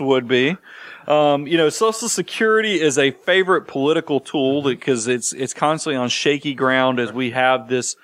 [0.00, 0.56] would be.
[1.08, 6.10] Um, you know, Social Security is a favorite political tool because it's it's constantly on
[6.10, 7.96] shaky ground as we have this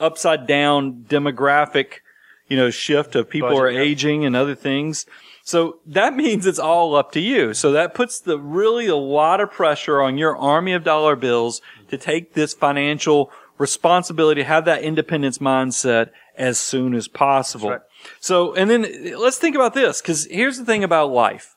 [0.00, 2.00] upside down demographic,
[2.48, 3.80] you know, shift of people Budget, are yeah.
[3.80, 5.06] aging and other things.
[5.44, 7.54] So that means it's all up to you.
[7.54, 11.62] So that puts the really a lot of pressure on your army of dollar bills
[11.90, 17.70] to take this financial responsibility, have that independence mindset as soon as possible.
[17.70, 17.84] That's
[18.20, 21.54] So, and then let's think about this, because here's the thing about life.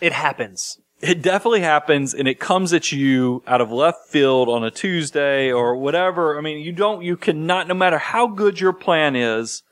[0.00, 0.78] It happens.
[1.00, 5.52] It definitely happens and it comes at you out of left field on a Tuesday
[5.52, 6.38] or whatever.
[6.38, 9.62] I mean, you don't, you cannot, no matter how good your plan is,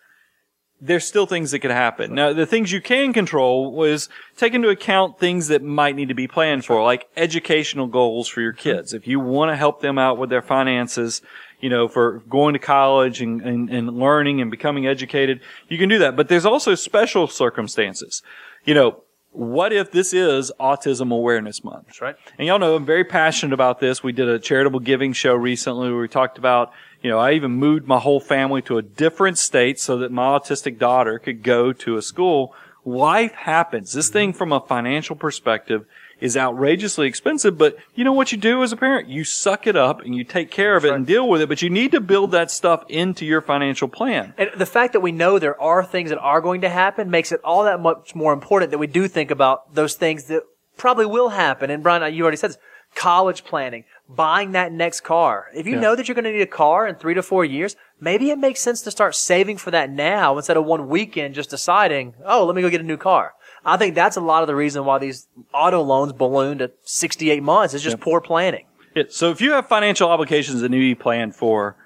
[0.80, 2.14] there's still things that could happen.
[2.14, 6.14] Now, the things you can control was take into account things that might need to
[6.14, 8.92] be planned for, like educational goals for your kids.
[8.92, 11.22] If you want to help them out with their finances,
[11.58, 15.88] you know, for going to college and, and, and learning and becoming educated, you can
[15.88, 16.16] do that.
[16.16, 18.22] But there's also special circumstances.
[18.66, 19.03] You know,
[19.34, 21.86] what if this is Autism Awareness Month?
[21.86, 22.16] That's right.
[22.38, 24.02] And y'all know I'm very passionate about this.
[24.02, 27.50] We did a charitable giving show recently where we talked about, you know, I even
[27.50, 31.72] moved my whole family to a different state so that my autistic daughter could go
[31.72, 32.54] to a school.
[32.84, 33.92] Life happens.
[33.92, 35.84] This thing from a financial perspective
[36.24, 39.08] is outrageously expensive, but you know what you do as a parent?
[39.08, 41.60] You suck it up and you take care of it and deal with it, but
[41.60, 44.32] you need to build that stuff into your financial plan.
[44.38, 47.30] And the fact that we know there are things that are going to happen makes
[47.30, 50.44] it all that much more important that we do think about those things that
[50.78, 51.68] probably will happen.
[51.68, 52.58] And Brian, you already said this.
[52.94, 55.46] College planning, buying that next car.
[55.52, 55.80] If you Yeah.
[55.80, 58.38] know that you're going to need a car in three to four years, maybe it
[58.38, 62.44] makes sense to start saving for that now instead of one weekend just deciding, oh,
[62.46, 63.34] let me go get a new car.
[63.64, 67.42] I think that's a lot of the reason why these auto loans ballooned to 68
[67.42, 67.74] months.
[67.74, 68.66] It's just poor planning.
[68.94, 71.76] Yeah, so if you have financial obligations that need to be planned for,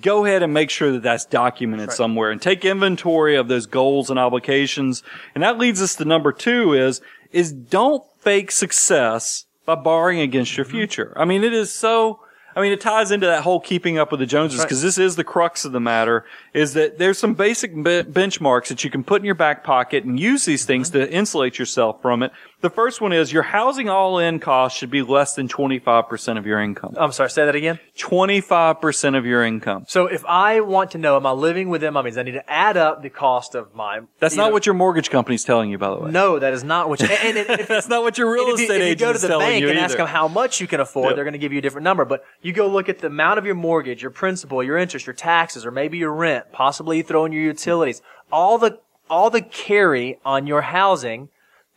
[0.00, 4.10] go ahead and make sure that that's documented somewhere and take inventory of those goals
[4.10, 5.02] and obligations.
[5.34, 7.00] And that leads us to number two is,
[7.30, 10.76] is don't fake success by borrowing against your mm-hmm.
[10.76, 11.12] future.
[11.16, 12.20] I mean, it is so,
[12.56, 15.16] I mean, it ties into that whole keeping up with the Joneses because this is
[15.16, 19.02] the crux of the matter is that there's some basic be- benchmarks that you can
[19.02, 21.00] put in your back pocket and use these things mm-hmm.
[21.00, 22.32] to insulate yourself from it.
[22.64, 26.58] The first one is your housing all-in cost should be less than 25% of your
[26.58, 26.94] income.
[26.96, 27.78] I'm sorry, say that again.
[27.98, 29.84] 25% of your income.
[29.86, 32.16] So if I want to know, am I living within my means?
[32.16, 34.00] I need to add up the cost of my.
[34.18, 36.10] That's not know- what your mortgage company's telling you, by the way.
[36.10, 37.02] No, that is not what.
[37.02, 39.12] You, and, and, if, That's not what your real if you, estate if you go
[39.12, 39.80] to the bank and either.
[39.80, 41.16] ask them how much you can afford, Yep.
[41.16, 42.06] they're going to give you a different number.
[42.06, 45.12] But you go look at the amount of your mortgage, your principal, your interest, your
[45.12, 46.46] taxes, or maybe your rent.
[46.50, 48.00] Possibly you throw in your utilities.
[48.32, 51.28] All the all the carry on your housing,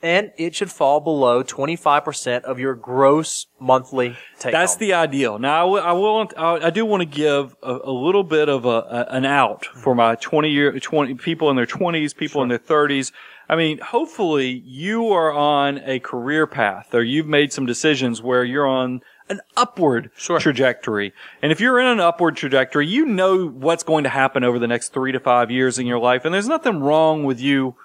[0.01, 4.51] and it should fall below twenty five percent of your gross monthly take.
[4.51, 4.79] That's home.
[4.79, 5.39] the ideal.
[5.39, 8.65] Now, I will, I I I do want to give a, a little bit of
[8.65, 12.49] a, a an out for my 20 year, 20 people in their 20s, people in
[12.49, 13.11] their 30s.
[13.49, 18.43] I mean, hopefully you are on a career path or you've made some decisions where
[18.43, 20.37] you're on an upward Sure.
[20.39, 21.13] trajectory.
[21.41, 24.67] And if you're in an upward trajectory, you know what's going to happen over the
[24.67, 26.25] next three to five years in your life.
[26.25, 27.75] And there's nothing wrong with you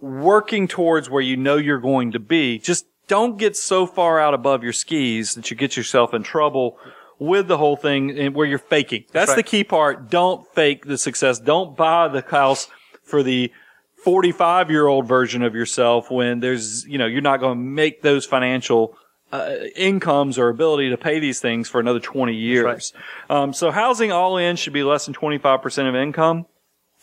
[0.00, 2.58] working towards where you know you're going to be.
[2.58, 6.78] Just don't get so far out above your skis that you get yourself in trouble
[7.18, 9.04] with the whole thing and where you're faking.
[9.12, 9.36] That's, right.
[9.36, 10.10] the key part.
[10.10, 11.38] Don't fake the success.
[11.38, 12.68] Don't buy the house
[13.02, 13.52] for the
[14.04, 18.02] 45 year old version of yourself when there's, you know, you're not going to make
[18.02, 18.96] those financial
[19.32, 22.92] uh, incomes or ability to pay these things for another 20 years.
[23.28, 26.46] Um, so housing all in should be less than 25% of income.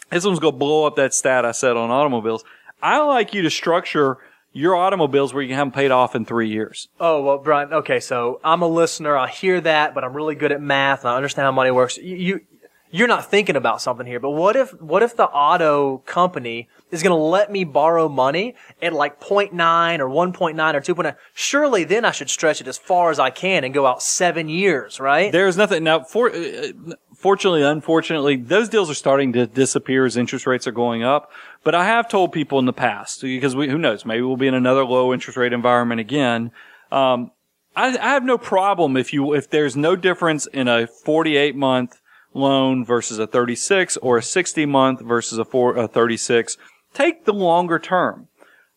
[0.09, 2.43] This one's going to blow up that stat I said on automobiles.
[2.81, 4.17] I like you to structure
[4.53, 6.87] your automobiles where you can have them paid off in three years.
[6.99, 7.73] Oh well, Brian.
[7.73, 9.15] Okay, so I'm a listener.
[9.15, 11.97] I hear that, but I'm really good at math and I understand how money works.
[11.97, 12.41] You, you
[12.89, 14.19] you're not thinking about something here.
[14.19, 18.55] But what if what if the auto company is going to let me borrow money
[18.81, 21.15] at like 0.9 or 1.9 or 2.9?
[21.33, 24.49] Surely then I should stretch it as far as I can and go out seven
[24.49, 25.31] years, right?
[25.31, 26.03] There's nothing now.
[26.03, 26.71] For, uh,
[27.15, 31.31] fortunately, unfortunately, those deals are starting to disappear as interest rates are going up.
[31.63, 34.47] But I have told people in the past because we, who knows, maybe we'll be
[34.47, 36.51] in another low interest rate environment again.
[36.91, 37.31] Um,
[37.75, 41.99] I, I have no problem if you if there's no difference in a 48 month
[42.33, 46.57] loan versus a 36 or a 60 month versus a, four, a 36.
[46.93, 48.27] Take the longer term.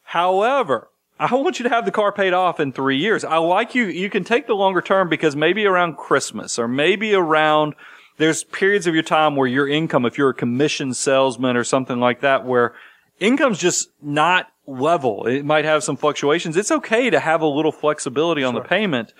[0.02, 3.24] However, I want you to have the car paid off in three years.
[3.24, 3.86] I like you.
[3.86, 7.74] You can take the longer term because maybe around Christmas or maybe around
[8.16, 11.98] there's periods of your time where your income, if you're a commission salesman or something
[11.98, 12.74] like that, where
[13.18, 15.26] income's just not level.
[15.26, 16.56] It might have some fluctuations.
[16.56, 19.12] It's okay to have a little flexibility on the payment,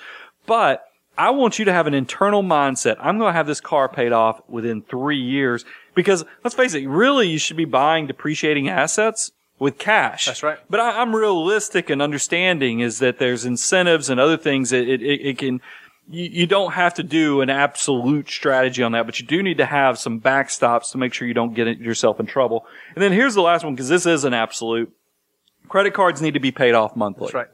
[0.47, 0.85] but
[1.19, 2.97] I want you to have an internal mindset.
[2.99, 5.65] I'm going to have this car paid off within three years
[6.01, 10.27] because let's face it, really you should be buying depreciating assets with cash.
[10.27, 10.59] That's right.
[10.71, 15.03] But I, I'm realistic and understanding is that there's incentives and other things that it,
[15.03, 15.61] it, it can,
[16.09, 19.59] you, you don't have to do an absolute strategy on that, but you do need
[19.59, 22.67] to have some backstops to make sure you don't get yourself in trouble.
[22.95, 24.91] And then here's the last one because this is an absolute.
[25.69, 27.27] Credit cards need to be paid off monthly.
[27.27, 27.49] That's right.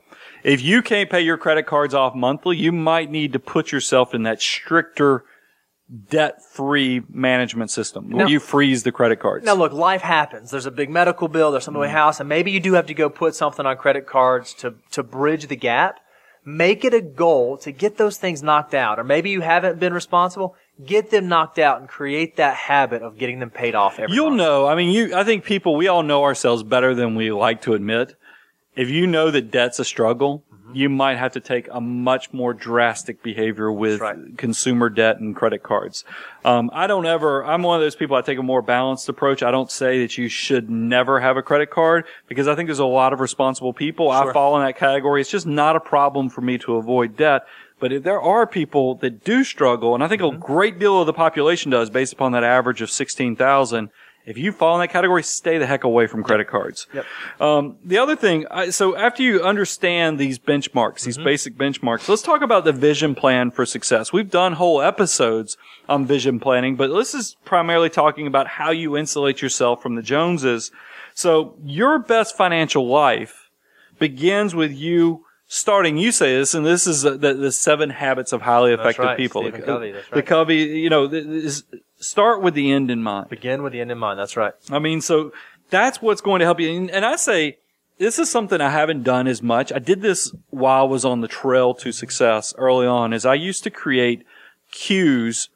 [0.45, 4.15] If you can't pay your credit cards off monthly, you might need to put yourself
[4.15, 5.25] in that stricter
[6.11, 9.45] debt-free management system where Now- you freeze the credit cards.
[9.45, 10.51] Now look, life happens.
[10.51, 11.51] There's a big medical bill.
[11.53, 11.97] There's something with Mm-hmm.
[11.97, 14.75] a house, and maybe you do have to go put something on credit cards to
[14.93, 16.01] to bridge the gap.
[16.45, 19.93] Make it a goal to get those things knocked out, or maybe you haven't been
[19.93, 20.55] responsible.
[20.85, 24.27] Get them knocked out and create that habit of getting them paid off every You'll
[24.31, 24.39] month.
[24.39, 24.67] know.
[24.67, 25.15] I mean, you.
[25.15, 25.75] I think people.
[25.77, 28.15] We all know ourselves better than we like to admit.
[28.77, 30.45] If you know that debt's a struggle.
[30.73, 34.17] You might have to take a much more drastic behavior with right.
[34.37, 36.05] consumer debt and credit cards.
[36.45, 37.45] Um, I don't ever.
[37.45, 38.17] I'm one of those people.
[38.17, 39.43] I take a more balanced approach.
[39.43, 42.79] I don't say that you should never have a credit card because I think there's
[42.79, 44.11] a lot of responsible people.
[44.11, 45.21] I fall in that category.
[45.21, 47.47] It's just not a problem for me to avoid debt.
[47.79, 50.37] But if there are people that do struggle, and I think Mm-hmm.
[50.37, 53.91] a great deal of the population does based upon that average of 16,000,
[54.27, 56.89] if you fall in that category, stay the heck away from credit cards.
[56.93, 57.07] Yep.
[57.41, 62.23] Um, the other thing, I, so after you understand these benchmarks, these basic benchmarks, let's
[62.23, 64.13] talk about the vision plan for success.
[64.13, 65.57] We've done whole episodes
[65.89, 70.03] on vision planning, but this is primarily talking about how you insulate yourself from the
[70.03, 70.73] Joneses.
[71.15, 73.49] So your best financial life
[74.01, 75.97] begins with you starting.
[75.97, 79.43] You say this, and this is the, the seven habits of highly effective right, people.
[79.43, 80.23] Stephen the, Covey, that's the.
[80.23, 81.63] Covey, you know, this,
[81.99, 83.29] start with the end in mind.
[83.29, 84.19] Begin with the end in mind.
[84.19, 84.53] That's right.
[84.71, 85.33] I mean, so
[85.71, 86.71] that's what's going to help you.
[86.71, 87.59] And, and I say,
[87.99, 89.73] this is something I haven't done as much.
[89.73, 93.35] I did this while I was on the trail to success early on is I
[93.35, 94.25] used to create
[94.71, 95.49] cues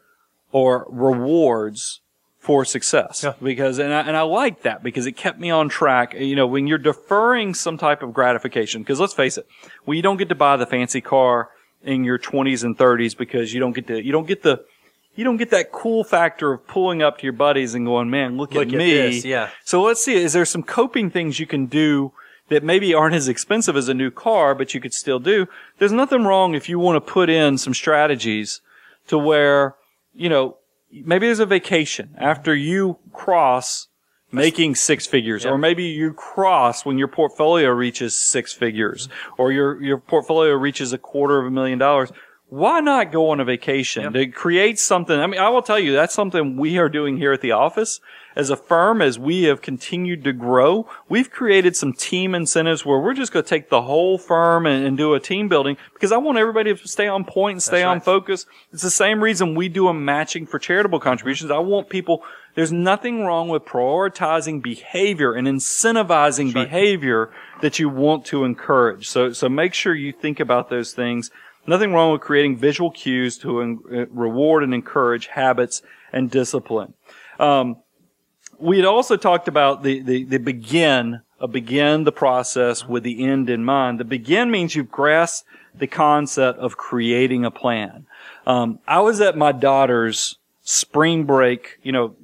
[0.53, 2.00] or rewards
[2.38, 3.35] for success Yeah.
[3.42, 6.14] because, and I, and I like that because it kept me on track.
[6.14, 9.46] You know, when you're deferring some type of gratification, because let's face it,
[9.85, 11.50] when you don't get to buy the fancy car
[11.83, 14.64] in your 20s and 30s because you don't get to, you don't get the,
[15.14, 18.37] you don't get that cool factor of pulling up to your buddies and going, man,
[18.37, 18.92] look, Look at at me.
[18.92, 19.51] this, yeah.
[19.64, 22.12] So let's see, is there some coping things you can do
[22.49, 25.46] that maybe aren't as expensive as a new car, but you could still do?
[25.79, 28.61] There's nothing wrong if you want to put in some strategies
[29.09, 29.75] to where,
[30.14, 30.57] you know,
[30.92, 33.88] maybe there's a vacation after you cross
[34.33, 35.51] making six figures, Yeah.
[35.51, 40.92] or maybe you cross when your portfolio reaches six figures, or your, your portfolio reaches
[40.92, 42.12] a quarter of a million dollars.
[42.50, 44.12] Why not go on a vacation Yep.
[44.14, 45.18] to create something?
[45.18, 48.00] I mean, I will tell you, that's something we are doing here at the office.
[48.34, 52.98] As a firm, as we have continued to grow, we've created some team incentives where
[52.98, 56.10] we're just going to take the whole firm and, and do a team building because
[56.10, 58.04] I want everybody to stay on point and stay That's on right.
[58.04, 58.46] focus.
[58.72, 61.50] It's the same reason we do a matching for charitable contributions.
[61.52, 62.22] I want people,
[62.56, 67.30] there's nothing wrong with prioritizing behavior and incentivizing behavior
[67.62, 69.08] that you want to encourage.
[69.08, 71.30] So, so make sure you think about those things.
[71.70, 76.94] Nothing wrong with creating visual cues to uh, reward and encourage habits and discipline.
[77.38, 77.76] Um,
[78.59, 83.24] we had also talked about the, the, the begin, uh, begin the process with the
[83.24, 84.00] end in mind.
[84.00, 88.04] The begin means you've grasped the concept of creating a plan.
[88.48, 92.16] Um, I was at my daughter's spring break, you know,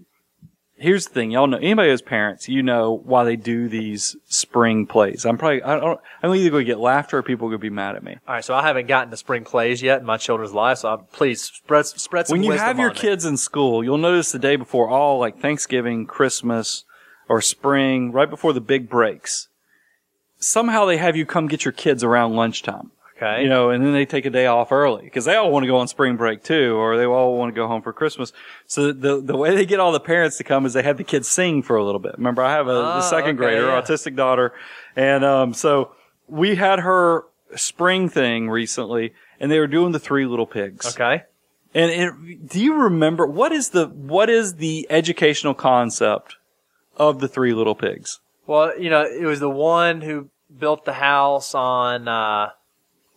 [0.78, 4.86] here's the thing, y'all know, anybody as parents, you know why they do these spring
[4.86, 5.24] plays.
[5.24, 7.62] I'm probably, I don't, I'm either going to get laughter or people are going to
[7.62, 8.16] be mad at me.
[8.26, 10.88] All right, so I haven't gotten to spring plays yet in my children's lives, so
[10.88, 14.38] I, please spread spread some when you have your kids in school, you'll notice the
[14.38, 16.84] day before all like Thanksgiving, Christmas,
[17.28, 19.48] or spring, right before the big breaks.
[20.38, 22.92] Somehow they have you come get your kids around lunchtime.
[23.16, 23.42] Okay.
[23.42, 25.66] You know, and then they take a day off early because they all want to
[25.68, 28.32] go on spring break too, or they all want to go home for Christmas.
[28.66, 31.04] So the the way they get all the parents to come is they have the
[31.04, 32.16] kids sing for a little bit.
[32.18, 33.80] Remember, I have a, a second okay, grader, yeah.
[33.80, 34.52] autistic daughter,
[34.94, 35.92] and um, so
[36.28, 37.24] we had her
[37.54, 40.86] spring thing recently, and they were doing the Three Little Pigs.
[40.86, 41.22] Okay.
[41.74, 46.36] And it, do you remember what is the what is the educational concept
[46.96, 48.20] of the Three Little Pigs?
[48.46, 52.50] Well, you know, it was the one who built the house on uh,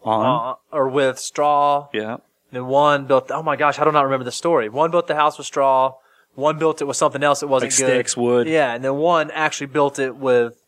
[0.03, 1.87] On uh or with straw.
[1.93, 2.17] yeah,
[2.51, 3.31] Then one built.
[3.31, 4.69] Oh my gosh, I do not remember the story.
[4.69, 5.95] One built the house with straw.
[6.35, 7.85] One built it with something else that wasn't like good.
[7.87, 10.58] sticks, wood, Yeah, and then one actually built it with.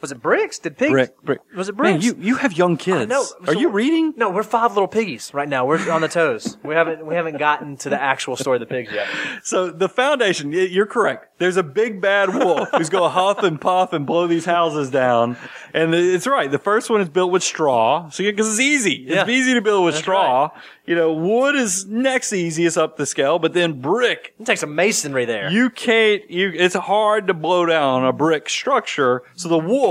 [0.00, 0.58] Was it bricks?
[0.58, 0.92] Did pigs?
[0.92, 1.40] brick, brick.
[1.54, 1.92] Was it bricks?
[1.92, 3.12] Man, you you have young kids.
[3.12, 4.14] Are So- you reading?
[4.16, 5.66] No, we're five little piggies right now.
[5.66, 6.56] We're on the toes.
[6.62, 9.06] We haven't we haven't gotten to the actual story of the pigs yet.
[9.42, 11.38] So the foundation, you're correct.
[11.38, 14.90] There's a big bad wolf who's going to huff and puff and blow these houses
[14.90, 15.36] down.
[15.72, 16.50] And it's right.
[16.50, 18.10] The first one is built with straw.
[18.10, 19.04] So, because it's easy.
[19.06, 19.22] Yeah.
[19.22, 20.50] It's easy to build with That's straw.
[20.84, 24.74] You know, wood is next easiest up the scale, but then brick It takes some
[24.74, 25.50] masonry there.
[25.50, 29.22] You can't, you, it's hard to blow down a brick structure.
[29.36, 29.89] So the wolf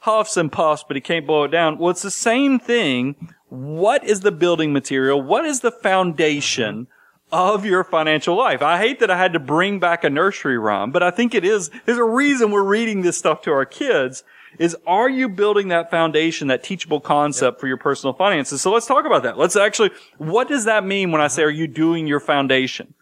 [0.00, 1.78] huffs and puffs, but he can't blow it down.
[1.78, 3.16] Well, it's the same thing
[3.48, 5.22] what is the building material?
[5.22, 6.88] What is the foundation
[7.30, 8.62] of your financial life?
[8.62, 11.44] I hate that I had to bring back a nursery rhyme, but I think it
[11.44, 14.24] is, there's a reason we're reading this stuff to our kids
[14.58, 18.60] is are you building that foundation, that teachable concept for your personal finances?
[18.60, 19.38] So let's talk about that.
[19.38, 22.94] Let's actually, what does that mean when I say, are you doing your foundation?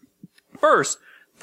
[0.59, 0.97] First,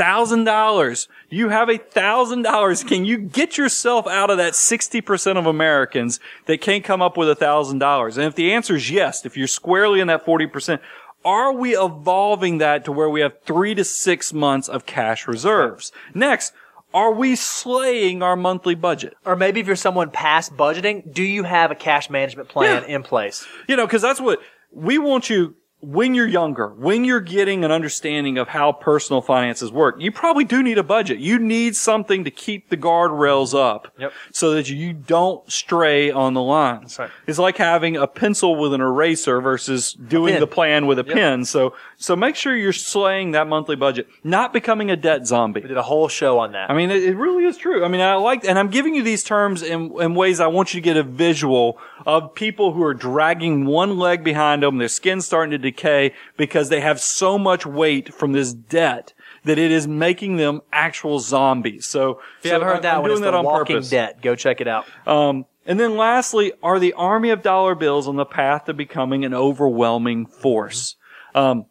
[0.05, 1.09] thousand dollars.
[1.29, 2.83] You have a thousand dollars.
[2.83, 7.29] Can you get yourself out of that 60% of Americans that can't come up with
[7.29, 8.17] a thousand dollars?
[8.17, 10.81] And if the answer is yes, if you're squarely in that 40%,
[11.25, 15.93] are we evolving that to where we have three to six months of cash reserves?
[16.15, 16.55] Next,
[16.95, 19.15] are we slaying our monthly budget?
[19.27, 22.95] Or maybe if you're someone past budgeting, do you have a cash management plan Yeah.
[22.97, 23.47] in place?
[23.69, 24.41] You know, cause that's what
[24.73, 29.73] we want you when you're younger, when you're getting an understanding of how personal finances
[29.73, 31.19] work, you probably do need a budget.
[31.19, 34.13] You need something to keep the guardrails up Yep.
[34.33, 36.81] so that you don't stray on the line.
[36.83, 37.11] That's right.
[37.27, 41.45] It's like having a pencil with an eraser versus doing the plan with a pen.
[41.47, 45.61] So, so make sure you're slaying that monthly budget, not becoming a debt zombie.
[45.61, 46.71] We did a whole show on that.
[46.71, 47.85] I mean, it, it really is true.
[47.85, 50.73] I mean, I like, and I'm giving you these terms in, in ways I want
[50.73, 54.89] you to get a visual of people who are dragging one leg behind them, their
[54.89, 59.13] skin's starting to decay because they have so much weight from this debt
[59.45, 61.87] that it is making them actual zombies.
[61.87, 63.91] So, if you haven't heard that I'm one, it's that the on Walking purpose.
[63.91, 64.23] Debt.
[64.23, 64.87] Go check it out.
[65.07, 69.27] Um, and then lastly, are the army of dollar bills on the path to becoming
[69.27, 70.97] an overwhelming force?
[71.35, 71.67] Um,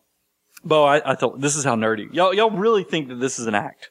[0.63, 2.13] Bo, I, I thought this is how nerdy.
[2.13, 3.89] Y'all, y'all really think that this is an act.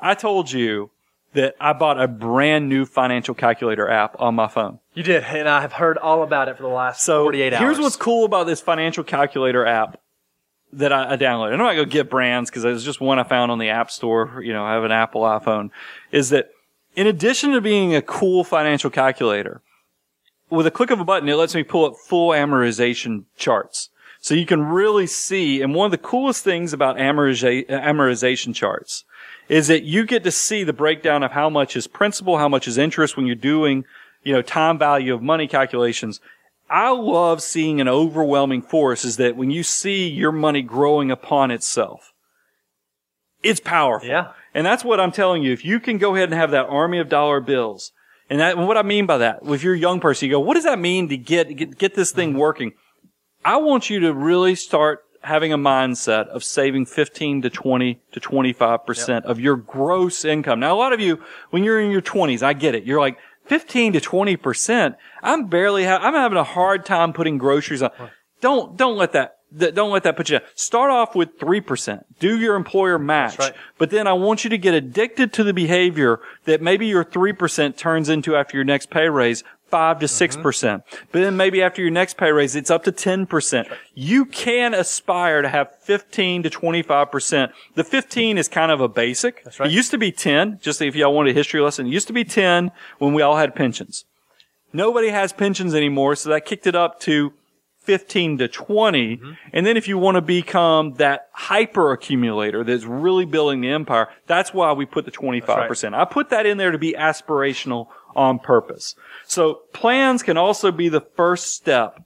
[0.00, 0.90] I told you
[1.34, 4.78] that I bought a brand new financial calculator app on my phone.
[4.94, 7.60] You did, and I have heard all about it for the last So 48 hours.
[7.60, 10.00] here's what's cool about this financial calculator app
[10.72, 11.52] that I, I downloaded.
[11.52, 13.58] I'm not going to go get brands because it was just one I found on
[13.58, 14.42] the app store.
[14.42, 15.70] You know, I have an Apple iPhone.
[16.12, 16.50] Is that
[16.94, 19.62] in addition to being a cool financial calculator,
[20.50, 23.90] with a click of a button, it lets me pull up full amortization charts.
[24.28, 29.04] So you can really see, and one of the coolest things about amortiza- amortization charts
[29.48, 32.68] is that you get to see the breakdown of how much is principal, how much
[32.68, 33.86] is interest when you're doing,
[34.22, 36.20] you know, time value of money calculations.
[36.68, 41.50] I love seeing an overwhelming force is that when you see your money growing upon
[41.50, 42.12] itself,
[43.42, 44.10] it's powerful.
[44.10, 44.32] Yeah.
[44.52, 45.54] And that's what I'm telling you.
[45.54, 47.92] If you can go ahead and have that army of dollar bills,
[48.28, 50.40] and that, and what I mean by that, if you're a young person, you go,
[50.40, 52.74] what does that mean to get, get, get this thing working?
[53.44, 58.20] I want you to really start having a mindset of saving 15 to 20 to
[58.20, 60.60] 25% of your gross income.
[60.60, 62.84] Now, a lot of you, when you're in your 20s, I get it.
[62.84, 64.94] You're like, 15 to 20%.
[65.22, 67.90] I'm barely, ha- I'm having a hard time putting groceries on.
[68.40, 70.46] Don't, don't let that, th- don't let that put you down.
[70.54, 72.04] Start off with 3%.
[72.20, 73.38] Do your employer match.
[73.38, 73.52] right.
[73.78, 77.76] But then I want you to get addicted to the behavior that maybe your 3%
[77.76, 79.42] turns into after your next pay raise.
[79.68, 80.42] Five to 6%.
[80.42, 83.70] percent But then maybe after your next pay raise, it's up to 10%.
[83.94, 87.52] You can aspire to have 15 to 25%.
[87.74, 89.44] The 15 is kind of a basic.
[89.44, 89.68] That's right.
[89.68, 91.86] It used to be 10, just if y'all want a history lesson.
[91.86, 94.06] It used to be 10 when we all had pensions.
[94.72, 97.32] Nobody has pensions anymore, so that kicked it up to
[97.88, 99.16] 15 to 20.
[99.16, 99.32] Mm-hmm.
[99.54, 104.08] And then if you want to become that hyper accumulator that's really building the empire,
[104.26, 105.94] that's why we put the 25%.
[105.94, 107.88] I put that in there to be aspirational
[108.18, 108.96] on purpose.
[109.26, 112.02] So plans can also be the first step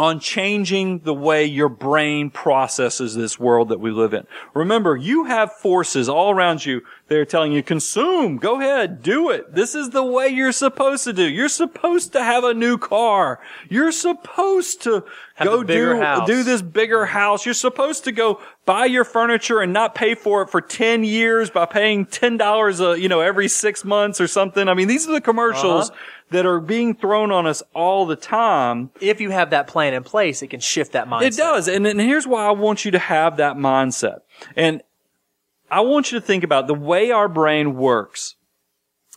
[0.00, 4.26] on changing the way your brain processes this world that we live in.
[4.54, 9.28] Remember, you have forces all around you that are telling you, consume, go ahead, do
[9.28, 9.54] it.
[9.54, 11.28] This is the way you're supposed to do.
[11.28, 13.40] You're supposed to have a new car.
[13.68, 16.26] You're supposed to Have go do, house.
[16.26, 17.44] do this bigger house.
[17.44, 21.50] You're supposed to go buy your furniture and not pay for it for 10 years
[21.50, 24.66] by paying $10 a, you know, every six months or something.
[24.66, 25.98] I mean, these are the commercials Uh-huh.
[26.30, 28.90] That are being thrown on us all the time.
[29.00, 31.22] if you have that plan in place, it can shift that mindset.
[31.22, 31.68] It does.
[31.68, 34.20] And, and here's why I want you to have that mindset.
[34.56, 34.82] And
[35.70, 38.36] I want you to think about the way our brain works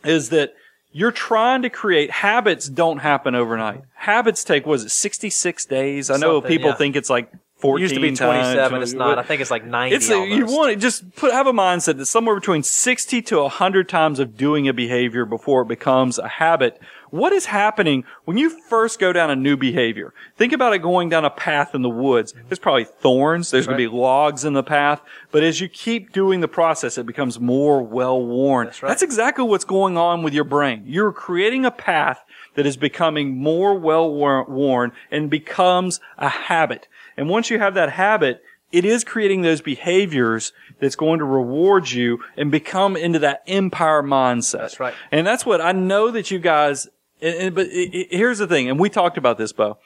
[0.03, 0.53] is that
[0.91, 3.81] you're trying to create habits don't happen overnight.
[3.95, 6.09] Habits take, was it 66 days?
[6.09, 6.75] I know Something, people yeah.
[6.75, 7.31] think it's like
[7.63, 8.81] 14 It used to be times, 27.
[8.81, 9.17] It's not.
[9.17, 11.97] I think it's like 90 It's a, you want to just put, have a mindset
[11.97, 16.27] that somewhere between 60 to 100 times of doing a behavior before it becomes a
[16.27, 16.77] habit.
[17.09, 20.13] What is happening when you first go down a new behavior?
[20.35, 22.33] Think about it going down a path in the woods.
[22.33, 22.49] Mm-hmm.
[22.49, 23.49] There's probably thorns.
[23.51, 25.01] There's going to be logs in the path.
[25.31, 28.65] But as you keep doing the process, it becomes more well worn.
[28.65, 28.89] That's right.
[28.89, 30.83] that's exactly what's going on with your brain.
[30.85, 36.89] You're creating a path that is becoming more well worn and becomes a habit.
[37.17, 38.41] And once you have that habit,
[38.71, 44.01] it is creating those behaviors that's going to reward you and become into that empire
[44.01, 44.59] mindset.
[44.59, 44.93] That's right.
[45.11, 46.87] And that's what I know that you guys,
[47.21, 49.77] and, and- but i i here's the thing, and we talked about this, Bo.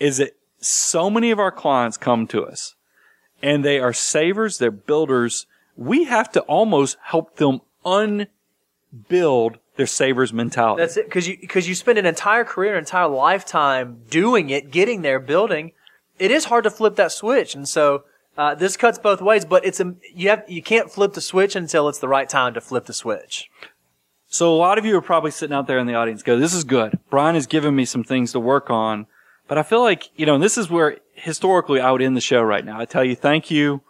[0.00, 2.74] is that so many of our clients come to us
[3.42, 5.46] and they are savers, they're builders.
[5.76, 10.82] We have to almost help them unbuild their savers mentality.
[10.82, 14.70] That's it, because you because you spend an entire career, an entire lifetime doing it,
[14.70, 15.72] getting there, building.
[16.18, 18.04] It is hard to flip that switch, and so
[18.36, 19.44] uh, this cuts both ways.
[19.44, 22.54] But it's a you have you can't flip the switch until it's the right time
[22.54, 23.50] to flip the switch.
[24.28, 26.52] So a lot of you are probably sitting out there in the audience go, this
[26.52, 26.98] is good.
[27.10, 29.06] Brian has given me some things to work on,
[29.48, 32.42] but I feel like, you know, this is where historically I would end the show
[32.42, 32.78] right now.
[32.78, 33.82] I tell you thank you,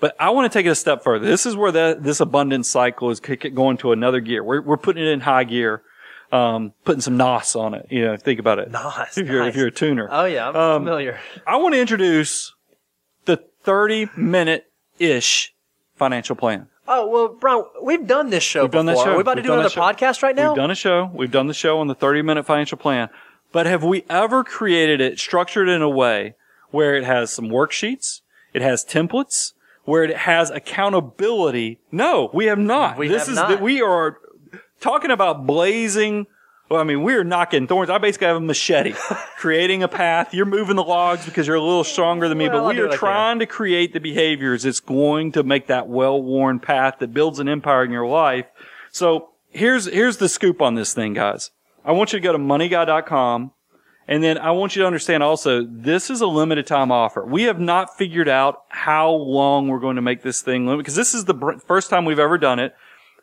[0.00, 1.26] but I want to take it a step further.
[1.26, 4.42] This is where the, this abundance cycle is going to another gear.
[4.42, 5.82] We're, we're putting it in high gear.
[6.32, 7.86] Um, putting some NOS on it.
[7.90, 8.70] You know, think about it.
[8.70, 9.16] NOS.
[9.18, 9.50] If you're, nice.
[9.50, 10.08] if you're a tuner.
[10.10, 11.20] Oh yeah, I'm Um, familiar.
[11.46, 12.54] I want to introduce
[13.26, 14.64] the 30 minute
[14.98, 15.52] ish
[15.94, 16.68] financial plan.
[16.88, 19.04] Oh well, Brian, we've done this show We've done that before.
[19.04, 19.10] show.
[19.12, 20.48] Are we about We've to do another podcast right now?
[20.52, 21.10] We've done a show.
[21.14, 23.08] We've done the show on the 30 minute financial plan.
[23.52, 26.34] But have we ever created it, structured in a way
[26.70, 28.22] where it has some worksheets,
[28.54, 29.52] it has templates,
[29.84, 31.78] where it has accountability?
[31.92, 32.96] No, we have not.
[32.98, 33.60] We this have is not.
[33.60, 34.16] we are
[34.82, 36.26] talking about blazing.
[36.68, 37.90] Well, I mean, we're knocking thorns.
[37.90, 38.92] I basically have a machete,
[39.36, 40.32] creating a path.
[40.32, 42.78] You're moving the logs because you're a little stronger than me, Well, but I'll we
[42.80, 42.98] are what I can.
[42.98, 47.48] trying to create the behaviors that's going to make that well-worn path that builds an
[47.48, 48.46] empire in your life.
[48.90, 51.50] So here's, here's the scoop on this thing, guys.
[51.84, 53.50] I want you to go to moneyguy.com
[54.08, 57.24] and then I want you to understand also, this is a limited time offer.
[57.24, 60.96] We have not figured out how long we're going to make this thing limit because
[60.96, 62.74] this is the br- first time we've ever done it.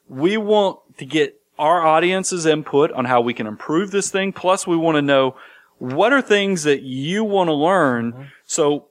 [0.07, 4.33] We want to get our audience's input on how we can improve this thing.
[4.33, 5.35] Plus we want to know
[5.77, 8.31] what are things that you want to learn.
[8.45, 8.85] So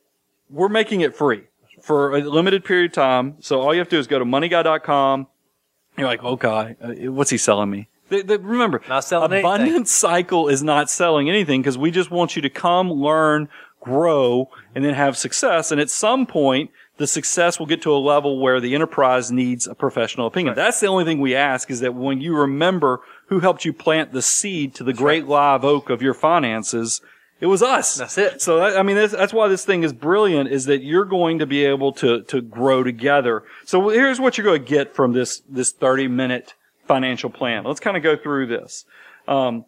[0.50, 1.44] we're making it free
[1.82, 3.36] for a limited period of time.
[3.40, 5.26] So all you have to do is go to moneyguy.com.
[5.96, 7.88] You're like, okay, uh, what's he selling me?
[8.08, 9.44] The, the, remember, Not selling anything.
[9.44, 13.48] abundance cycle is not selling anything because we just want you to come, learn,
[13.80, 15.70] grow, and then have success.
[15.72, 19.66] And at some point, the success will get to a level where the enterprise needs
[19.66, 20.55] a professional opinion.
[20.55, 24.12] That's the only thing we ask is that when you remember who helped you plant
[24.12, 27.01] the seed to the great live oak of your finances,
[27.40, 27.94] it was us.
[27.94, 28.42] That's it.
[28.42, 31.46] So I mean, that's, that's why this thing is brilliant is that you're going to
[31.46, 33.44] be able to, to grow together.
[33.64, 36.55] So here's what you're going to get from this, this 30 minute
[36.88, 37.62] financial plan.
[37.62, 38.84] Let's kind of go through this.
[39.28, 39.66] Um,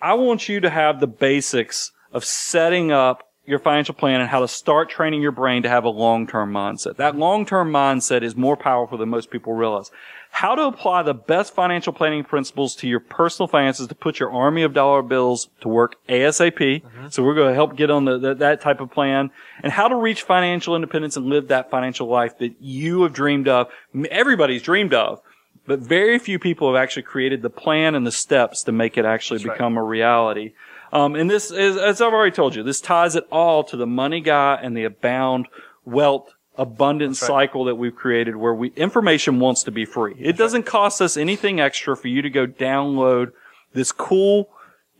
[0.00, 4.40] I want you to have the basics of setting up your financial plan and how
[4.40, 6.96] to start training your brain to have a long-term mindset.
[6.96, 9.90] That long-term mindset is more powerful than most people realize.
[10.30, 14.30] How to apply the best financial planning principles to your personal finances to put your
[14.30, 16.82] army of dollar bills to work ASAP.
[16.82, 17.08] Mm-hmm.
[17.08, 19.30] So we're going to help get on the, the, that type of plan
[19.62, 23.48] and how to reach financial independence and live that financial life that you have dreamed
[23.48, 23.68] of.
[24.10, 25.20] Everybody's dreamed of
[25.66, 29.04] but very few people have actually created the plan and the steps to make it
[29.04, 29.54] actually right.
[29.54, 30.54] become a reality.
[30.92, 33.86] Um, and this is, as I've already told you, this ties it all to the
[33.86, 35.48] money guy and the abound
[35.84, 37.28] wealth abundance right.
[37.28, 40.14] cycle that we've created where we, information wants to be free.
[40.18, 43.32] It doesn't cost us anything extra for you to go download
[43.72, 44.50] this cool,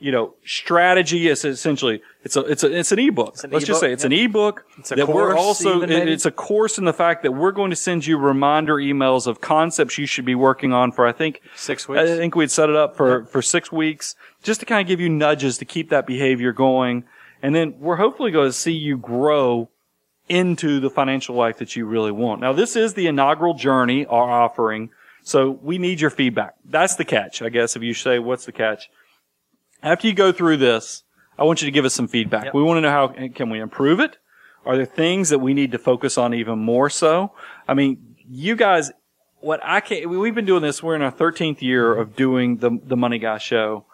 [0.02, 1.28] you know, strategy.
[1.28, 3.36] It's essentially, it's a, it's a, it's an ebook.
[3.44, 6.76] an Let's just say it's an ebook a that we're also, it- it's a course
[6.78, 10.24] in the fact that we're going to send you reminder emails of concepts you should
[10.24, 12.02] be working on for, I think, Six weeks.
[12.02, 15.00] I think we'd set it up for, for six weeks just to kind of give
[15.00, 17.04] you nudges to keep that behavior going.
[17.42, 19.68] And then we're hopefully going to see you grow
[20.28, 22.40] into the financial life that you really want.
[22.40, 24.90] Now, this is the inaugural journey, our offering.
[25.24, 26.54] So we need your feedback.
[26.64, 28.90] That's the catch, I guess, if you say, what's the catch?
[29.82, 31.04] After you go through this,
[31.38, 32.46] I want you to give us some feedback.
[32.46, 32.54] Yep.
[32.54, 34.18] We want to know how, can we improve it?
[34.64, 37.32] Are there things that we need to focus on even more so?
[37.66, 38.92] I mean, you guys,
[39.40, 42.78] what I can we've been doing this, we're in our 13th year of doing the,
[42.84, 43.86] the Money Guy show.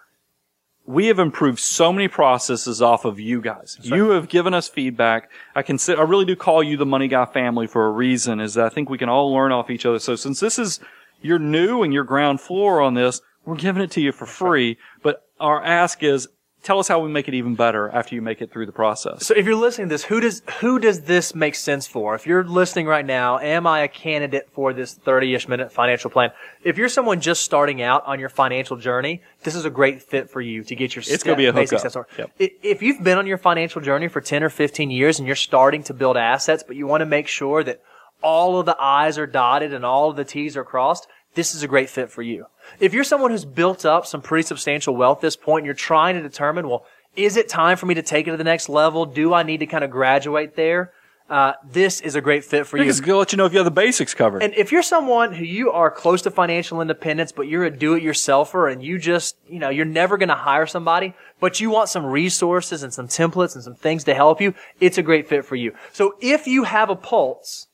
[0.85, 3.79] We have improved so many processes off of you guys.
[3.83, 5.31] You have given us feedback.
[5.55, 8.55] I consider, I really do call you the Money Guy family for a reason is
[8.55, 9.99] that I think we can all learn off each other.
[9.99, 10.81] So since this is,
[11.21, 14.79] you're new and your ground floor on this, we're giving it to you for free.
[15.03, 16.29] But our ask is,
[16.63, 19.25] tell us how we make it even better after you make it through the process.
[19.25, 22.15] So if you're listening to this, who does who does this make sense for?
[22.15, 26.31] If you're listening right now, am I a candidate for this 30-ish minute financial plan?
[26.65, 30.31] If you're someone just starting out on your financial journey, this is a great fit
[30.31, 32.11] for you to get your It's gonna be a basic hookup.
[32.11, 32.33] steps.
[32.39, 32.53] Yep.
[32.63, 35.85] If you've been on your financial journey for 10 or 15 years and you're starting
[35.85, 37.81] to build assets, but you want to make sure that
[38.21, 41.07] all of the I's are dotted and all of the T's are crossed,
[41.39, 42.47] this is a great fit for you.
[42.81, 45.75] If you're someone who's built up some pretty substantial wealth at this point and you're
[45.75, 46.85] trying to determine, well,
[47.15, 49.07] is it time for me to take it to the next level?
[49.07, 50.93] Do I need to kind of graduate there?
[51.29, 52.91] uh, this is a great fit for you.
[52.91, 54.43] To let you know if you have the basics covered.
[54.43, 58.73] And if you're someone who you are close to financial independence, but you're a do-it-yourselfer
[58.73, 62.07] and you just, you know, you're never going to hire somebody, but you want some
[62.07, 65.57] resources and some templates and some things to help you, it's a great fit for
[65.57, 65.75] you.
[65.93, 67.68] So if you have a pulse,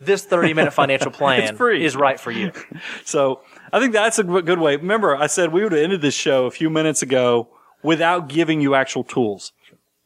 [0.00, 2.52] this 30 minute financial plan is right for you.
[3.04, 3.40] So
[3.72, 4.76] I think that's a good way.
[4.76, 7.48] Remember, I said we would have ended this show a few minutes ago
[7.82, 9.52] without giving you actual tools.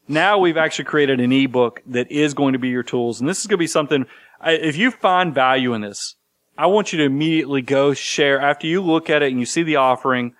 [0.07, 3.19] Now we've actually created an ebook that is going to be your tools.
[3.19, 4.05] And this is going to be something,
[4.45, 6.15] if you find value in this,
[6.57, 9.63] I want you to immediately go share after you look at it and you see
[9.63, 10.35] the offering.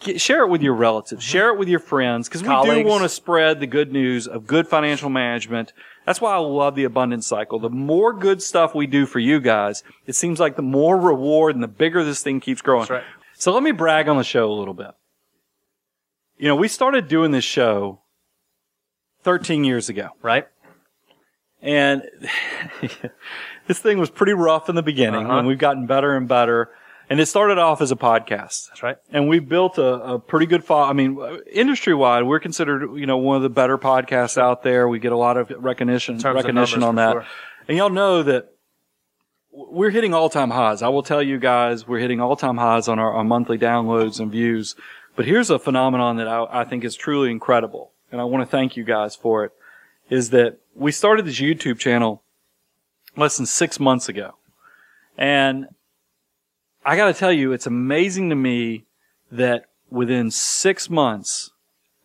[0.00, 1.22] Get, share it with your relatives.
[1.22, 1.30] Mm-hmm.
[1.30, 4.46] Share it with your friends because we do want to spread the good news of
[4.46, 5.72] good financial management.
[6.06, 7.58] That's why I love the abundance cycle.
[7.60, 11.54] The more good stuff we do for you guys, it seems like the more reward
[11.54, 12.80] and the bigger this thing keeps growing.
[12.82, 13.04] That's right.
[13.34, 14.90] So let me brag on the show a little bit.
[16.38, 18.00] You know, we started doing this show
[19.22, 20.08] 13 years ago.
[20.22, 20.46] Right?
[21.60, 22.02] And
[23.68, 25.38] this thing was pretty rough in the beginning Uh-huh.
[25.38, 26.70] and we've gotten better and better.
[27.12, 28.68] And it started off as a podcast.
[28.68, 28.96] That's right.
[29.10, 31.20] And we've built a, a pretty good fo- I mean,
[31.52, 34.88] industry wide, we're considered, you know, one of the better podcasts out there.
[34.88, 37.12] We get a lot of recognition, terms of recognition on that.
[37.12, 37.26] sure.
[37.68, 38.54] And y'all know that
[39.50, 40.80] we're hitting all time highs.
[40.80, 44.18] I will tell you guys, we're hitting all time highs on our, our monthly downloads
[44.18, 44.74] and views.
[45.14, 47.92] But here's a phenomenon that I, I think is truly incredible.
[48.10, 49.52] And I want to thank you guys for it
[50.08, 52.22] is that we started this YouTube channel
[53.18, 54.36] less than six months ago.
[55.18, 55.66] And
[56.84, 58.84] I got to tell you, it's amazing to me
[59.30, 61.50] that within six months,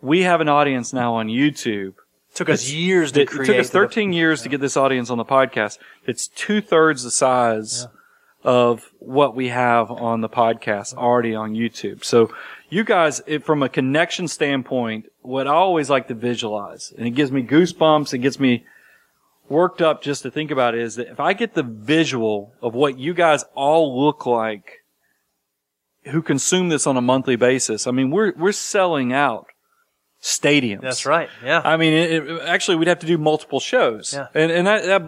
[0.02, 1.96] we have an audience now on YouTube.
[2.34, 3.48] Took us years to That, it create.
[3.48, 5.80] took us the- 13 years to get this audience on the podcast.
[6.06, 7.88] It's two thirds the size
[8.44, 12.04] of what we have on the podcast already on YouTube.
[12.06, 12.32] So
[12.70, 17.12] you guys, it, from a connection standpoint, what I always like to visualize, and it
[17.12, 18.64] gives me goosebumps, it gets me
[19.50, 22.98] worked up just to think about is that if I get the visual of what
[23.00, 24.84] you guys all look like
[26.06, 29.48] who consume this on a monthly basis, I mean, we're, we're selling out
[30.22, 30.82] stadiums.
[30.82, 31.30] That's right.
[31.44, 31.62] Yeah.
[31.64, 34.28] I mean, it, it- actually, we'd have to do multiple shows, Yeah.
[34.34, 35.02] and and that, that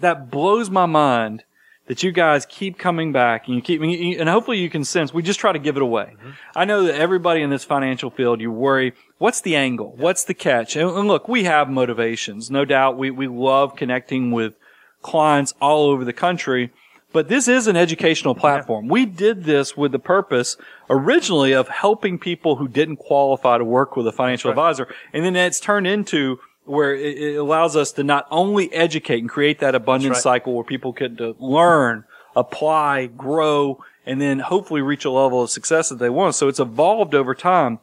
[0.00, 1.44] that blows my mind
[1.86, 5.22] that you guys keep coming back and you keep and hopefully you can sense we
[5.22, 6.14] just try to give it away.
[6.16, 6.30] Mm-hmm.
[6.56, 10.34] I know that everybody in this financial field, you worry, what's the angle, what's the
[10.34, 12.96] catch, and, and look, we have motivations, no doubt.
[12.96, 14.54] We we love connecting with
[15.02, 16.72] clients all over the country.
[17.12, 18.88] But this is an educational platform.
[18.88, 20.56] We did this with the purpose
[20.90, 24.92] originally of helping people who didn't qualify to work with a financial advisor.
[25.12, 29.28] And then it's turned into where it, it allows us to not only educate and
[29.28, 30.22] create that abundance right.
[30.22, 32.04] cycle where people can learn,
[32.34, 36.34] apply, grow, and then hopefully reach a level of success that they want.
[36.34, 37.78] So it's evolved over time,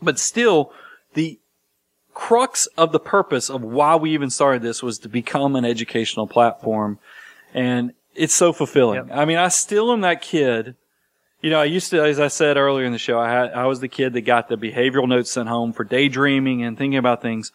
[0.00, 0.72] but still
[1.14, 1.38] the
[2.14, 6.26] crux of the purpose of why we even started this was to become an educational
[6.26, 6.98] platform.
[7.52, 9.12] And it's so fulfilling.
[9.12, 10.74] I mean, I still am that kid.
[11.42, 13.66] You know, I used to, as I said earlier in the show, I had, I
[13.66, 17.20] was the kid that got the behavioral notes sent home for daydreaming and thinking about
[17.20, 17.52] things.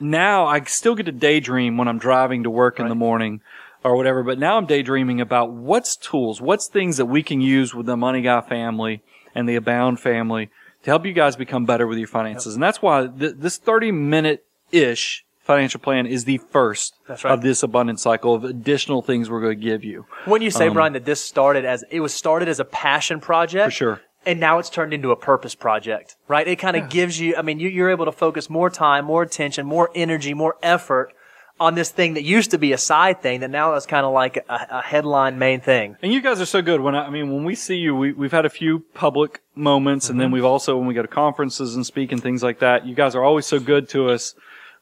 [0.00, 3.42] Now I still get to daydream when I'm driving to work in the morning
[3.84, 7.74] or whatever, but now I'm daydreaming about what's tools, what's things that we can use
[7.74, 9.02] with the Money Guy family
[9.34, 10.50] and the Abound family
[10.82, 12.54] to help you guys become better with your finances.
[12.54, 17.24] And that's why th- this 30 minute ish financial plan is the first right.
[17.26, 20.06] of this abundance cycle of additional things we're going to give you.
[20.24, 23.20] When you say, um, Brian, that this started as it was started as a passion
[23.20, 24.00] project, For sure.
[24.26, 26.46] And now it's turned into a purpose project, right?
[26.46, 29.22] It kind of gives you, I mean, you, you're able to focus more time, more
[29.22, 31.12] attention, more energy, more effort
[31.58, 34.14] on this thing that used to be a side thing that now is kind of
[34.14, 35.94] like a, a headline main thing.
[36.02, 36.80] And you guys are so good.
[36.80, 40.08] When I, I mean, when we see you, we, we've had a few public moments,
[40.08, 40.20] and Mm-hmm.
[40.22, 42.86] then we've also when we go to conferences and speak and things like that.
[42.86, 44.34] You guys are always so good to us.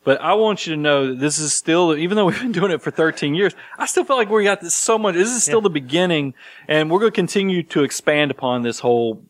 [0.04, 2.70] But I want you to know that this is still, even though we've been doing
[2.70, 5.14] it for 13 years, I still feel like we got this so much.
[5.14, 6.34] This is still the beginning,
[6.66, 9.24] and we're going to continue to expand upon this whole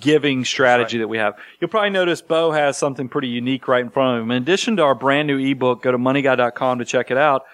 [0.00, 1.36] giving strategy that we have.
[1.60, 4.30] You'll probably notice Bo has something pretty unique right in front of him.
[4.30, 7.44] In addition to our brand new ebook, go to moneyguy.com to check it out.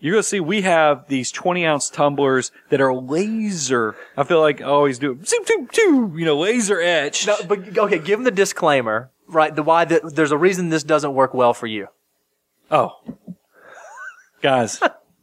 [0.00, 3.96] You're going to see we have these 20 ounce tumblers that are laser.
[4.16, 7.26] I feel like I always do, zoom, zoom, zoom, you know, laser etched.
[7.26, 9.54] No, but okay, give them the disclaimer, right?
[9.54, 11.88] The why that there's a reason this doesn't work well for you.
[12.70, 12.92] Oh,
[14.42, 14.80] guys,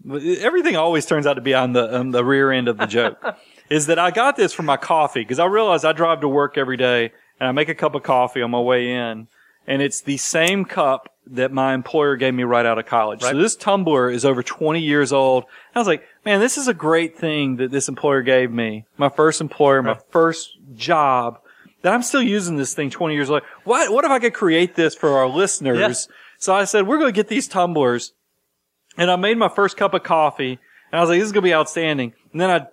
[0.09, 3.21] everything always turns out to be on the on the rear end of the joke.
[3.69, 6.57] is that I got this for my coffee because I realize I drive to work
[6.57, 9.27] every day and I make a cup of coffee on my way in,
[9.67, 13.21] and it's the same cup that my employer gave me right out of college.
[13.21, 15.45] So this tumbler is over 20 years old.
[15.73, 18.85] I was like, man, this is a great thing that this employer gave me.
[18.97, 21.39] My first employer, my first job.
[21.81, 23.45] That I'm still using this thing 20 years later.
[23.63, 25.77] What, what if I could create this for our listeners?
[25.77, 26.07] Yes.
[26.45, 28.13] So I said, we're going to get these tumblers
[28.97, 30.59] and I made my first cup of coffee,
[30.91, 32.67] and I was like, "This is gonna be outstanding." And then I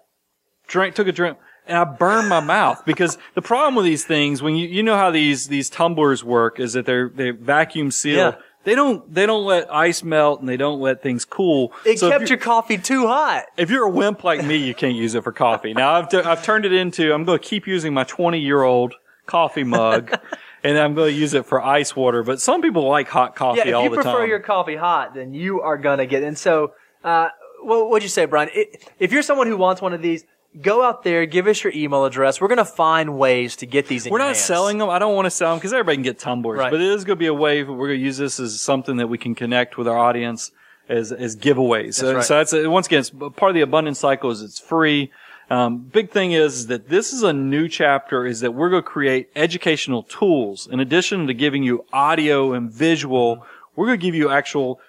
[0.68, 4.42] drank, took a drink, and I burned my mouth because the problem with these things,
[4.42, 8.16] when you you know how these these tumblers work, is that they're they vacuum seal.
[8.16, 8.34] Yeah.
[8.64, 11.72] They don't they don't let ice melt and they don't let things cool.
[11.84, 13.46] It So kept your coffee too hot.
[13.56, 15.74] if you're a wimp like me, you can't use it for coffee.
[15.74, 18.62] Now I've, t- I've turned it into, I'm going to keep using my 20 year
[18.62, 18.94] old
[19.26, 20.16] coffee mug
[20.64, 22.22] and I'm going to use it for ice water.
[22.22, 24.28] But some people like hot coffee Yeah, if all you the prefer time.
[24.28, 26.22] your coffee hot, then you are gonna get.
[26.22, 26.72] And so,
[27.04, 27.28] uh,
[27.62, 28.50] what would you say, Brian?
[28.54, 28.66] I
[28.98, 30.24] if you're someone who wants one of these,
[30.60, 32.40] go out there, give us your email address.
[32.40, 34.06] We're gonna find ways to get these.
[34.06, 34.40] In We're not hands.
[34.40, 34.90] selling them.
[34.90, 36.58] I don't want to sell them because everybody can get tumblers.
[36.58, 36.70] Right.
[36.70, 37.62] But it is going to be a way.
[37.62, 40.50] We're going to use this as something that we can connect with our audience
[40.88, 41.94] as as giveaways.
[41.94, 42.24] so, right.
[42.24, 44.30] so that's once again it's part of the abundance cycle.
[44.30, 45.10] Is it's free.
[45.52, 48.24] Um, big thing is, that this is a new chapter.
[48.24, 52.72] Is that we're going to create educational tools in addition to giving you audio and
[52.72, 53.46] visual.
[53.76, 54.80] We're going to give you actual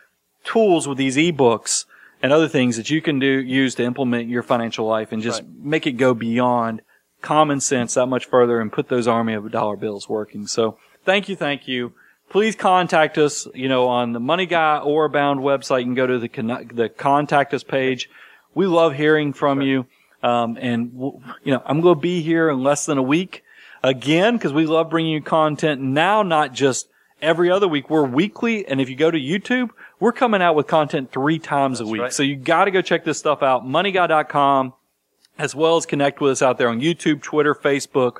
[0.45, 1.83] tools with these ebooks
[2.21, 5.43] and other things that you can do use to implement your financial life and just
[5.45, 6.81] make it go beyond
[7.21, 10.47] common sense that much further and put those army of dollar bills working.
[10.47, 11.93] So thank you, thank you.
[12.29, 15.79] Please contact us, you know, on the Money Guy or Bound website.
[15.79, 18.09] You can go to the con- the contact us page.
[18.55, 19.87] We love hearing from you.
[20.23, 20.93] Um, and
[21.43, 23.43] you know, I'm going to be here in less than a week
[23.83, 26.87] again because we love bringing you content now, not just
[27.21, 27.89] every other week.
[27.89, 28.65] We're weekly.
[28.65, 29.69] And if you go to YouTube,
[29.99, 32.01] we're coming out with content three times a week.
[32.01, 32.13] right.
[32.13, 33.65] So you got to go check this stuff out.
[33.65, 34.73] Moneyguy.com
[35.37, 38.17] as well as connect with us out there on YouTube, Twitter, Facebook.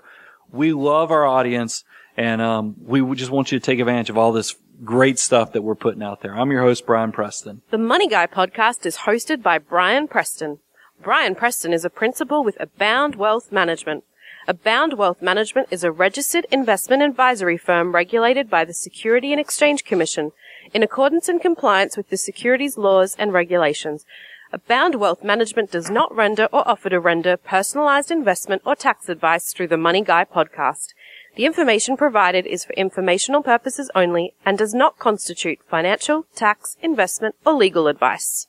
[0.52, 1.84] We love our audience
[2.18, 5.62] and, um, we just want you to take advantage of all this great stuff that
[5.62, 6.36] we're putting out there.
[6.36, 7.62] I'm your host, Brian Preston.
[7.72, 10.60] The Money Guy podcast is hosted by Brian Preston.
[11.04, 14.06] Brian Preston is a principal with Abound Wealth Management.
[14.48, 19.84] Abound Wealth Management is a registered investment advisory firm regulated by the Security and Exchange
[19.84, 20.32] Commission
[20.74, 24.06] in accordance and compliance with the securities laws and regulations.
[24.54, 29.52] Abound Wealth Management does not render or offer to render personalized investment or tax advice
[29.52, 30.94] through the Money Guy podcast.
[31.36, 37.36] The information provided is for informational purposes only and does not constitute financial, tax, investment,
[37.46, 38.48] or legal advice.